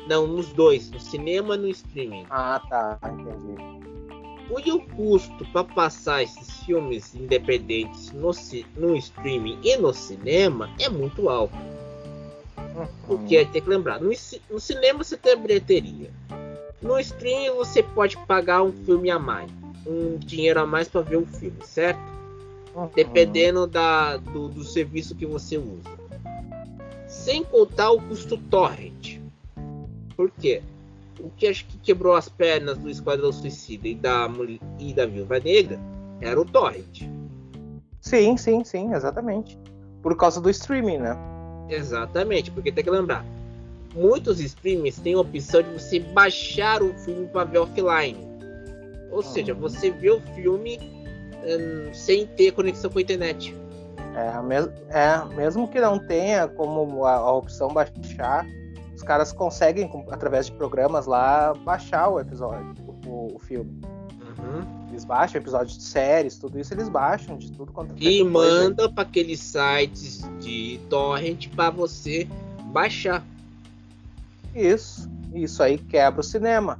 Não, 0.06 0.26
nos 0.26 0.52
dois. 0.52 0.90
No 0.90 1.00
cinema 1.00 1.54
e 1.56 1.58
no 1.58 1.68
streaming. 1.68 2.26
Ah, 2.30 2.60
tá. 2.68 2.98
Entendi. 3.04 3.79
E 4.58 4.72
o 4.72 4.80
custo 4.80 5.44
para 5.52 5.62
passar 5.64 6.22
esses 6.22 6.64
filmes 6.64 7.14
independentes 7.14 8.10
no, 8.12 8.30
no 8.76 8.96
streaming 8.96 9.58
e 9.62 9.76
no 9.76 9.92
cinema 9.94 10.68
é 10.80 10.88
muito 10.88 11.28
alto. 11.28 11.54
Uhum. 12.56 12.86
Porque 13.06 13.44
tem 13.46 13.62
que 13.62 13.68
lembrar, 13.68 14.00
no, 14.00 14.10
no 14.50 14.60
cinema 14.60 15.04
você 15.04 15.16
tem 15.16 15.36
bilheteria. 15.36 16.10
No 16.82 16.98
streaming 16.98 17.50
você 17.56 17.82
pode 17.82 18.16
pagar 18.26 18.62
um 18.62 18.72
filme 18.72 19.10
a 19.10 19.18
mais, 19.18 19.50
um 19.86 20.18
dinheiro 20.18 20.60
a 20.60 20.66
mais 20.66 20.88
para 20.88 21.02
ver 21.02 21.16
o 21.16 21.26
filme, 21.26 21.58
certo? 21.64 22.00
Uhum. 22.74 22.88
Dependendo 22.94 23.66
da, 23.66 24.16
do, 24.16 24.48
do 24.48 24.64
serviço 24.64 25.14
que 25.14 25.26
você 25.26 25.58
usa. 25.58 26.00
Sem 27.06 27.44
contar 27.44 27.90
o 27.90 28.00
custo 28.00 28.36
torrent. 28.36 29.18
Por 30.16 30.30
quê? 30.30 30.62
O 31.22 31.30
que 31.36 31.46
acho 31.46 31.66
que 31.66 31.78
quebrou 31.78 32.14
as 32.14 32.28
pernas 32.28 32.78
do 32.78 32.88
Esquadrão 32.88 33.32
Suicida 33.32 33.88
e 33.88 33.94
da, 33.94 34.28
e 34.78 34.92
da 34.92 35.06
Viúva 35.06 35.38
Negra 35.38 35.78
era 36.20 36.40
o 36.40 36.44
Torrent. 36.44 37.02
Sim, 38.00 38.36
sim, 38.36 38.64
sim, 38.64 38.92
exatamente. 38.92 39.58
Por 40.02 40.16
causa 40.16 40.40
do 40.40 40.50
streaming, 40.50 40.98
né? 40.98 41.16
Exatamente, 41.68 42.50
porque 42.50 42.72
tem 42.72 42.82
que 42.82 42.90
lembrar. 42.90 43.24
Muitos 43.94 44.40
streamings 44.40 44.98
têm 44.98 45.14
a 45.14 45.20
opção 45.20 45.62
de 45.62 45.70
você 45.70 46.00
baixar 46.00 46.82
o 46.82 46.92
filme 46.94 47.26
para 47.28 47.44
ver 47.44 47.58
offline. 47.58 48.18
Ou 49.10 49.22
seja, 49.22 49.52
uhum. 49.52 49.60
você 49.60 49.90
vê 49.90 50.10
o 50.10 50.20
filme 50.34 50.78
hum, 51.44 51.92
sem 51.92 52.26
ter 52.26 52.52
conexão 52.52 52.90
com 52.90 52.98
a 52.98 53.02
internet. 53.02 53.54
É, 54.14 54.42
mesmo, 54.42 54.72
é, 54.88 55.34
mesmo 55.34 55.68
que 55.68 55.80
não 55.80 55.98
tenha 55.98 56.48
como 56.48 57.04
a, 57.04 57.14
a 57.14 57.32
opção 57.32 57.68
baixar, 57.68 58.46
os 59.00 59.02
caras 59.02 59.32
conseguem, 59.32 59.90
através 60.10 60.46
de 60.46 60.52
programas 60.52 61.06
lá, 61.06 61.54
baixar 61.64 62.08
o 62.08 62.20
episódio, 62.20 62.74
o, 63.06 63.34
o 63.34 63.38
filme. 63.38 63.80
Uhum. 64.20 64.88
Eles 64.90 65.06
baixam 65.06 65.40
episódios 65.40 65.78
de 65.78 65.84
séries, 65.84 66.36
tudo 66.36 66.58
isso 66.58 66.74
eles 66.74 66.88
baixam 66.90 67.38
de 67.38 67.50
tudo 67.50 67.72
quanto 67.72 67.92
é 67.92 67.96
E 67.98 68.22
manda 68.22 68.90
para 68.92 69.02
aqueles 69.02 69.40
sites 69.40 70.20
de 70.38 70.78
torrent 70.90 71.48
para 71.48 71.70
você 71.70 72.28
baixar. 72.66 73.24
Isso. 74.54 75.08
Isso 75.32 75.62
aí 75.62 75.78
quebra 75.78 76.20
o 76.20 76.24
cinema. 76.24 76.78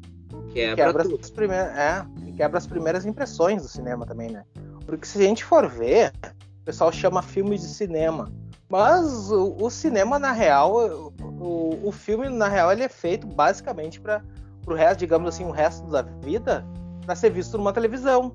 Quebra, 0.53 0.77
quebra. 0.77 1.19
As 1.19 1.31
primeiras, 1.31 1.79
é, 1.79 2.07
quebra 2.37 2.59
as 2.59 2.67
primeiras 2.67 3.07
impressões 3.07 3.63
do 3.63 3.69
cinema 3.69 4.05
também, 4.05 4.31
né? 4.31 4.45
Porque 4.85 5.07
se 5.07 5.19
a 5.19 5.23
gente 5.23 5.43
for 5.43 5.67
ver, 5.67 6.13
o 6.61 6.65
pessoal 6.67 6.93
chama 6.93 7.23
filme 7.23 7.57
de 7.57 7.65
cinema. 7.65 8.31
Mas 8.71 9.33
o, 9.33 9.57
o 9.61 9.69
cinema, 9.69 10.17
na 10.17 10.31
real, 10.31 11.13
o, 11.21 11.81
o 11.83 11.91
filme, 11.91 12.29
na 12.29 12.49
real, 12.49 12.71
ele 12.71 12.85
é 12.85 12.89
feito 12.89 13.27
basicamente 13.27 14.01
para 14.01 14.23
o 14.65 14.73
resto, 14.73 15.01
digamos 15.01 15.35
assim, 15.35 15.45
o 15.45 15.51
resto 15.51 15.89
da 15.89 16.03
vida, 16.03 16.65
para 17.05 17.17
ser 17.17 17.31
visto 17.31 17.59
numa 17.59 17.73
televisão. 17.73 18.33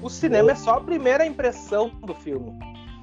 O 0.00 0.08
cinema 0.08 0.52
é 0.52 0.54
só 0.54 0.74
a 0.74 0.80
primeira 0.80 1.26
impressão 1.26 1.88
do 1.88 2.14
filme. 2.14 2.56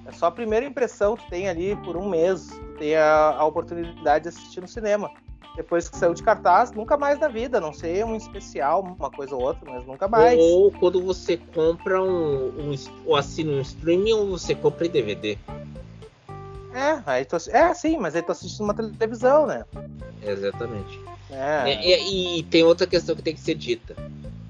É 0.06 0.12
só 0.14 0.28
a 0.28 0.32
primeira 0.32 0.66
impressão 0.66 1.18
que 1.18 1.30
tem 1.30 1.50
ali 1.50 1.76
por 1.84 1.98
um 1.98 2.08
mês. 2.08 2.50
Tem 2.80 2.96
a, 2.96 3.36
a 3.38 3.46
oportunidade 3.46 4.24
de 4.24 4.30
assistir 4.30 4.62
no 4.62 4.68
cinema. 4.68 5.12
Depois 5.58 5.90
que 5.90 5.98
saiu 5.98 6.14
de 6.14 6.24
cartaz, 6.24 6.72
nunca 6.72 6.96
mais 6.96 7.20
na 7.20 7.28
vida. 7.28 7.60
Não 7.60 7.74
sei 7.74 8.04
um 8.04 8.16
especial, 8.16 8.82
uma 8.82 9.12
coisa 9.12 9.36
ou 9.36 9.42
outra, 9.42 9.70
mas 9.70 9.86
nunca 9.86 10.08
mais. 10.08 10.40
Ou 10.40 10.72
quando 10.72 11.04
você 11.04 11.36
compra 11.36 12.02
um, 12.02 12.48
um 12.50 12.76
ou 13.06 13.16
assina 13.18 13.52
um 13.52 13.62
streaming 13.62 14.14
ou 14.14 14.30
você 14.30 14.56
compra 14.56 14.86
em 14.88 14.90
DVD. 14.90 15.38
É, 16.78 17.02
aí 17.08 17.26
tô, 17.26 17.38
é 17.50 17.74
sim, 17.74 17.98
mas 17.98 18.16
aí 18.16 18.22
tô 18.22 18.32
assistindo 18.32 18.66
uma 18.66 18.74
televisão, 18.76 19.48
né? 19.48 19.66
Exatamente. 20.22 21.00
É. 21.32 21.72
é. 21.72 22.08
E, 22.08 22.40
e, 22.40 22.44
tem 22.44 22.64
outra 22.64 22.86
questão 22.86 23.16
que 23.16 23.24
tem 23.24 23.34
que 23.34 23.42
ser 23.42 23.56
dita. 23.56 23.96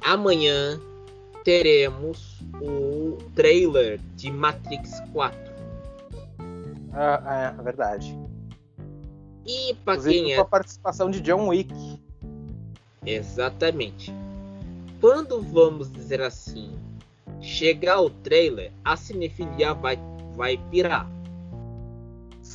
Amanhã 0.02 0.78
teremos 1.46 2.42
o 2.62 3.18
trailer 3.34 4.02
de 4.18 4.30
Matrix 4.30 5.02
4. 5.14 5.40
Ah, 6.92 7.54
é, 7.56 7.60
é 7.60 7.64
verdade. 7.64 8.20
E 9.46 9.74
para 9.86 10.02
quem 10.02 10.34
é. 10.34 10.36
Com 10.36 10.42
a 10.42 10.46
participação 10.46 11.10
de 11.10 11.22
John 11.22 11.48
Wick. 11.48 11.74
Exatamente. 13.06 14.14
Quando 15.00 15.42
vamos 15.42 15.90
dizer 15.90 16.20
assim, 16.20 16.78
chegar 17.40 18.02
o 18.02 18.10
trailer, 18.10 18.74
a 18.84 18.98
cinefilia 18.98 19.74
vai, 19.74 19.98
vai 20.36 20.58
pirar 20.70 21.10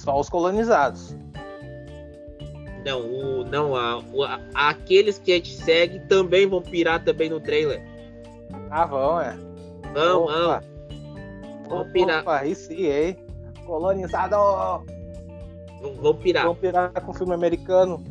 só 0.02 0.18
os 0.18 0.28
colonizados. 0.28 1.14
Não, 2.84 3.00
o, 3.00 3.44
não 3.44 3.76
a, 3.76 3.98
o, 4.12 4.24
a, 4.24 4.40
aqueles 4.54 5.18
que 5.18 5.30
a 5.30 5.36
gente 5.36 5.54
segue 5.54 6.00
também 6.00 6.46
vão 6.46 6.60
pirar 6.60 7.04
também 7.04 7.30
no 7.30 7.40
trailer. 7.40 7.80
Ah, 8.68 8.84
vão, 8.84 9.20
é. 9.20 9.36
Vão, 9.94 10.26
vão. 10.26 10.60
Vão 11.68 11.92
pirar. 11.92 12.22
Opa, 12.22 12.38
aí 12.40 12.54
sim, 12.54 12.86
hein? 12.86 13.16
Colonizado! 13.64 14.34
Vão 16.00 16.14
pirar. 16.16 16.46
Vão 16.46 16.56
pirar 16.56 16.90
com 16.90 17.12
filme 17.12 17.34
americano. 17.34 18.02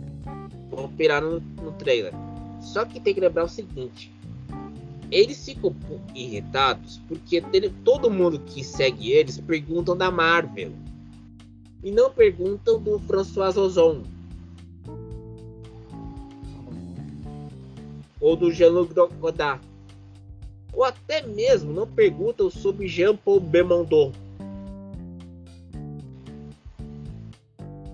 Vão 0.70 0.88
pirar 0.88 1.22
no, 1.22 1.42
no 1.62 1.74
trailer. 1.74 2.14
Só 2.62 2.86
que 2.86 3.02
tem 3.02 3.14
que 3.14 3.20
lembrar 3.20 3.44
o 3.44 3.50
seguinte: 3.50 4.14
eles 5.12 5.44
ficam 5.44 5.76
irritados 6.16 7.02
porque 7.10 7.42
todo 7.84 8.10
mundo 8.10 8.40
que 8.40 8.64
segue 8.64 9.12
eles 9.12 9.38
perguntam 9.42 9.98
da 9.98 10.10
Marvel 10.10 10.72
e 11.84 11.92
não 11.92 12.12
perguntam 12.12 12.80
do 12.80 13.00
François 13.00 13.58
Ozon 13.58 14.04
ou 18.20 18.36
do 18.36 18.52
Jean-Luc 18.52 18.94
Godard 19.20 19.62
ou 20.74 20.84
até 20.84 21.26
mesmo 21.26 21.74
não 21.74 21.88
perguntam 21.88 22.50
sobre 22.50 22.88
Jean-Paul 22.88 23.40
Belmondo. 23.40 24.12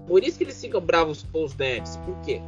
Por 0.07 0.23
isso 0.23 0.37
que 0.37 0.45
eles 0.45 0.59
ficam 0.59 0.79
bravos 0.79 1.25
com 1.31 1.43
os 1.43 1.55
nerds. 1.55 1.97
Por 1.97 2.15
quê? 2.21 2.41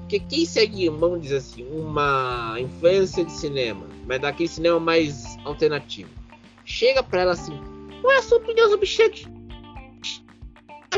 Porque 0.00 0.18
quem 0.18 0.44
segue, 0.44 0.88
vamos 0.88 1.22
dizer 1.22 1.36
assim, 1.36 1.64
uma 1.70 2.56
influência 2.58 3.24
de 3.24 3.30
cinema, 3.30 3.86
mas 4.06 4.20
daquele 4.20 4.48
cinema 4.48 4.80
mais 4.80 5.36
alternativo, 5.44 6.10
chega 6.64 7.00
para 7.00 7.20
ela 7.22 7.32
assim: 7.32 7.56
qual 8.00 8.12
é 8.12 8.16
a 8.16 8.22
sua 8.22 8.38
opinião 8.38 8.68
sobre 8.68 8.86
Shang 8.86 9.39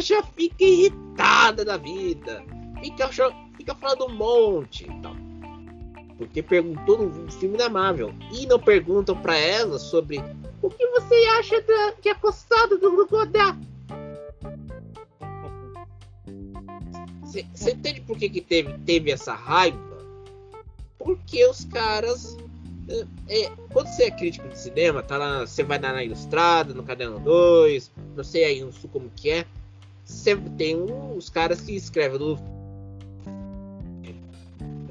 já 0.00 0.22
fica 0.22 0.64
irritada 0.64 1.64
da 1.64 1.76
vida. 1.76 2.44
Fica, 2.81 3.09
fica 3.57 3.74
falando 3.74 4.07
um 4.07 4.14
monte 4.14 4.85
e 4.85 5.02
tal. 5.02 5.14
Porque 6.16 6.42
perguntou 6.42 7.09
no 7.09 7.31
filme 7.33 7.57
da 7.57 7.68
Marvel. 7.68 8.14
E 8.33 8.46
não 8.46 8.59
perguntam 8.59 9.16
para 9.20 9.37
ela 9.37 9.78
sobre 9.78 10.22
o 10.61 10.70
que 10.70 10.87
você 10.88 11.14
acha 11.38 11.61
da, 11.62 11.92
que 12.00 12.09
é 12.09 12.14
coçado 12.14 12.78
do 12.78 13.07
Godard. 13.07 13.59
Você 17.24 17.70
entende 17.70 18.02
por 18.02 18.18
que, 18.18 18.28
que 18.28 18.40
teve, 18.40 18.76
teve 18.81 19.11
essa 19.11 19.35
raiva? 19.35 19.78
Porque 20.98 21.46
os 21.46 21.64
caras 21.64 22.37
É, 22.88 23.44
é, 23.44 23.52
quando 23.72 23.87
você 23.87 24.05
é 24.05 24.11
crítico 24.11 24.48
de 24.48 24.59
cinema, 24.59 25.02
tá 25.02 25.16
lá, 25.16 25.46
você 25.46 25.62
vai 25.62 25.78
dar 25.78 25.92
na 25.92 26.05
Ilustrada, 26.05 26.74
no 26.74 26.83
Caderno 26.83 27.20
2, 27.20 27.90
não 28.16 28.24
sei 28.24 28.44
aí 28.44 28.61
no 28.61 28.72
sul 28.72 28.90
como 28.92 29.11
que 29.16 29.31
é. 29.31 29.46
Você 30.12 30.37
tem 30.57 30.77
uns 30.77 31.29
caras 31.29 31.61
que 31.62 31.75
escrevem 31.75 32.18
no 32.18 32.35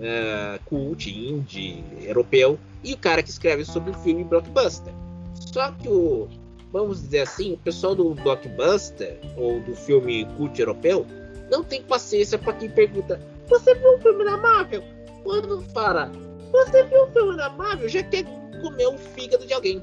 uh, 0.01 0.59
cult, 0.65 1.09
indie, 1.09 1.83
europeu, 2.01 2.59
e 2.83 2.93
o 2.93 2.97
cara 2.97 3.23
que 3.23 3.29
escreve 3.29 3.63
sobre 3.63 3.91
o 3.91 3.93
filme 3.93 4.23
blockbuster. 4.23 4.93
Só 5.35 5.71
que 5.71 5.87
o, 5.87 6.27
vamos 6.71 7.01
dizer 7.01 7.21
assim, 7.21 7.53
o 7.53 7.57
pessoal 7.57 7.95
do 7.95 8.13
blockbuster 8.15 9.19
ou 9.37 9.61
do 9.61 9.75
filme 9.75 10.25
cult 10.37 10.59
europeu 10.59 11.05
não 11.49 11.63
tem 11.63 11.83
paciência 11.83 12.37
para 12.37 12.53
quem 12.53 12.69
pergunta: 12.69 13.21
Você 13.47 13.75
viu 13.75 13.95
um 13.95 14.01
filme 14.01 14.25
da 14.25 14.37
Marvel? 14.37 14.83
Quando 15.23 15.61
fala, 15.73 16.11
você 16.51 16.83
viu 16.83 17.05
um 17.05 17.11
filme 17.11 17.37
da 17.37 17.49
Marvel? 17.51 17.87
Já 17.87 18.03
quer 18.03 18.25
comer 18.61 18.87
o 18.87 18.97
fígado 18.97 19.45
de 19.45 19.53
alguém. 19.53 19.81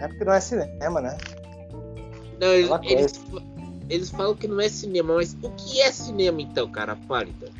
É 0.00 0.08
porque 0.08 0.24
não 0.24 0.32
é 0.32 0.40
cinema, 0.40 1.00
né? 1.00 1.16
Não, 2.40 2.48
eles, 2.48 2.70
eles, 2.82 3.24
eles, 3.88 4.10
falam 4.10 4.34
que 4.34 4.48
não 4.48 4.60
é 4.60 4.68
cinema, 4.68 5.14
mas 5.14 5.36
o 5.42 5.50
que 5.50 5.80
é 5.80 5.90
cinema 5.92 6.40
então, 6.40 6.70
cara? 6.70 6.96
Pálida. 6.96 7.50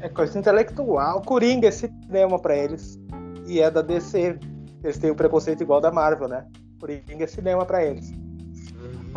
É 0.00 0.08
coisa 0.08 0.38
intelectual. 0.38 1.22
Coringa 1.22 1.68
é 1.68 1.70
cinema 1.70 2.38
para 2.38 2.56
eles. 2.56 2.98
E 3.46 3.60
é 3.60 3.70
da 3.70 3.82
DC. 3.82 4.38
Eles 4.82 4.98
têm 4.98 5.10
o 5.10 5.12
um 5.12 5.16
preconceito 5.16 5.62
igual 5.62 5.80
da 5.80 5.92
Marvel, 5.92 6.28
né? 6.28 6.46
Coringa 6.80 7.24
é 7.24 7.26
cinema 7.26 7.64
para 7.64 7.84
eles. 7.84 8.10
Hum. 8.10 9.12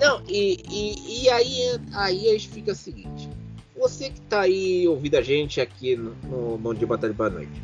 Não, 0.00 0.22
e, 0.28 0.62
e, 0.68 1.24
e, 1.24 1.30
aí, 1.30 1.80
aí 1.92 2.28
a 2.28 2.32
gente 2.32 2.48
fica 2.48 2.72
o 2.72 2.74
seguinte. 2.74 3.28
Você 3.76 4.10
que 4.10 4.20
tá 4.22 4.42
aí 4.42 4.86
ouvindo 4.86 5.16
a 5.16 5.22
gente 5.22 5.60
aqui 5.60 5.96
no, 5.96 6.14
no 6.24 6.58
Bom 6.58 6.74
Dia 6.74 6.86
Batalha 6.86 7.12
Boa 7.12 7.30
Noite. 7.30 7.62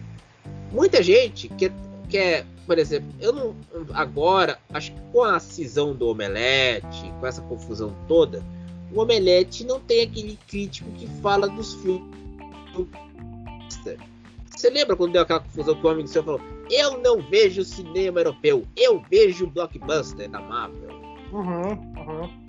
Muita 0.72 1.02
gente 1.02 1.48
quer, 1.48 1.72
quer, 2.08 2.46
por 2.66 2.78
exemplo, 2.78 3.08
eu 3.20 3.32
não. 3.32 3.54
Agora, 3.94 4.58
acho 4.72 4.92
que 4.92 5.00
com 5.12 5.22
a 5.22 5.38
cisão 5.38 5.94
do 5.94 6.08
Omelete, 6.08 7.12
com 7.20 7.26
essa 7.26 7.42
confusão 7.42 7.94
toda, 8.06 8.42
o 8.92 9.00
Omelete 9.00 9.64
não 9.64 9.80
tem 9.80 10.02
aquele 10.02 10.38
crítico 10.46 10.90
que 10.92 11.06
fala 11.20 11.48
dos 11.48 11.74
filmes. 11.74 12.18
Você 14.48 14.70
lembra 14.70 14.96
quando 14.96 15.12
deu 15.12 15.22
aquela 15.22 15.40
confusão 15.40 15.74
que 15.74 15.86
o 15.86 15.90
amigo 15.90 16.08
seu 16.08 16.22
falou: 16.22 16.40
Eu 16.70 16.98
não 16.98 17.20
vejo 17.20 17.64
cinema 17.64 18.20
europeu, 18.20 18.66
eu 18.76 19.02
vejo 19.10 19.46
blockbuster 19.46 20.28
da 20.28 20.40
Marvel. 20.40 20.90
Uhum, 21.32 21.70
uhum. 21.96 22.48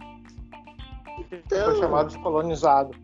Então, 1.31 1.71
Foi 1.71 1.79
chamado 1.79 2.09
de 2.09 2.17
colonizado. 2.19 2.95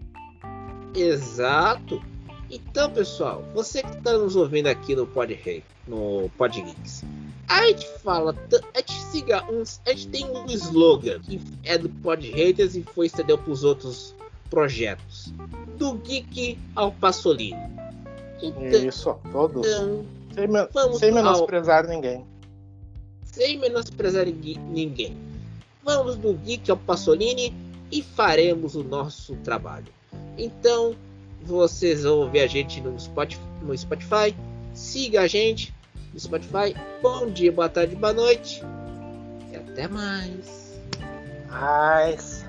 Exato. 0.96 2.02
Então, 2.50 2.92
pessoal, 2.92 3.44
você 3.54 3.82
que 3.82 3.98
está 3.98 4.14
nos 4.18 4.36
ouvindo 4.36 4.68
aqui 4.68 4.96
no 4.96 5.08
Pod 5.08 5.34
Rei, 5.34 5.64
no 5.88 6.30
Pod 6.38 6.62
Geeks, 6.62 7.04
a 7.48 7.66
gente 7.68 7.88
fala, 8.00 8.36
a 8.74 8.78
gente 8.80 8.94
siga 9.12 9.44
uns, 9.52 9.82
a 9.86 9.92
gente 9.92 10.08
tem 10.10 10.26
um 10.26 10.46
slogan 10.48 11.20
que 11.20 11.42
é 11.64 11.78
do 11.78 11.90
Pod 11.90 12.30
Haters 12.30 12.76
e 12.76 12.84
foi 12.84 13.08
estendeu 13.08 13.38
para 13.38 13.52
os 13.52 13.64
outros 13.64 14.16
projetos, 14.50 15.34
do 15.78 15.96
Geek 15.96 16.58
ao 16.76 16.92
Pasolini. 16.92 17.58
Então, 18.42 18.86
Isso, 18.86 19.18
todos. 19.32 19.66
Então, 19.66 20.06
sem, 20.34 21.00
sem 21.00 21.12
menosprezar 21.12 21.86
ao, 21.86 21.90
ninguém. 21.90 22.26
Sem 23.24 23.58
menosprezar 23.58 24.26
ninguém. 24.26 25.18
Vamos 25.84 26.16
do 26.16 26.34
Geek 26.34 26.70
ao 26.70 26.78
Pasolini 26.78 27.54
e 27.92 28.02
faremos 28.02 28.76
o 28.76 28.84
nosso 28.84 29.36
trabalho. 29.38 29.88
Então, 30.38 30.96
vocês 31.46 32.06
ouvir 32.06 32.42
a 32.42 32.48
gente 32.48 32.82
no 32.82 33.00
Spotify, 33.00 33.42
no 33.62 33.78
Spotify. 33.78 34.36
Siga 34.74 35.22
a 35.22 35.28
gente 35.28 35.74
no 36.14 36.20
Spotify. 36.20 36.76
Bom 37.02 37.30
dia, 37.30 37.52
boa 37.52 37.70
tarde, 37.70 37.96
boa 37.96 38.14
noite. 38.14 38.62
E 39.52 39.56
até 39.56 39.88
mais. 39.88 40.82
Mais. 41.50 42.45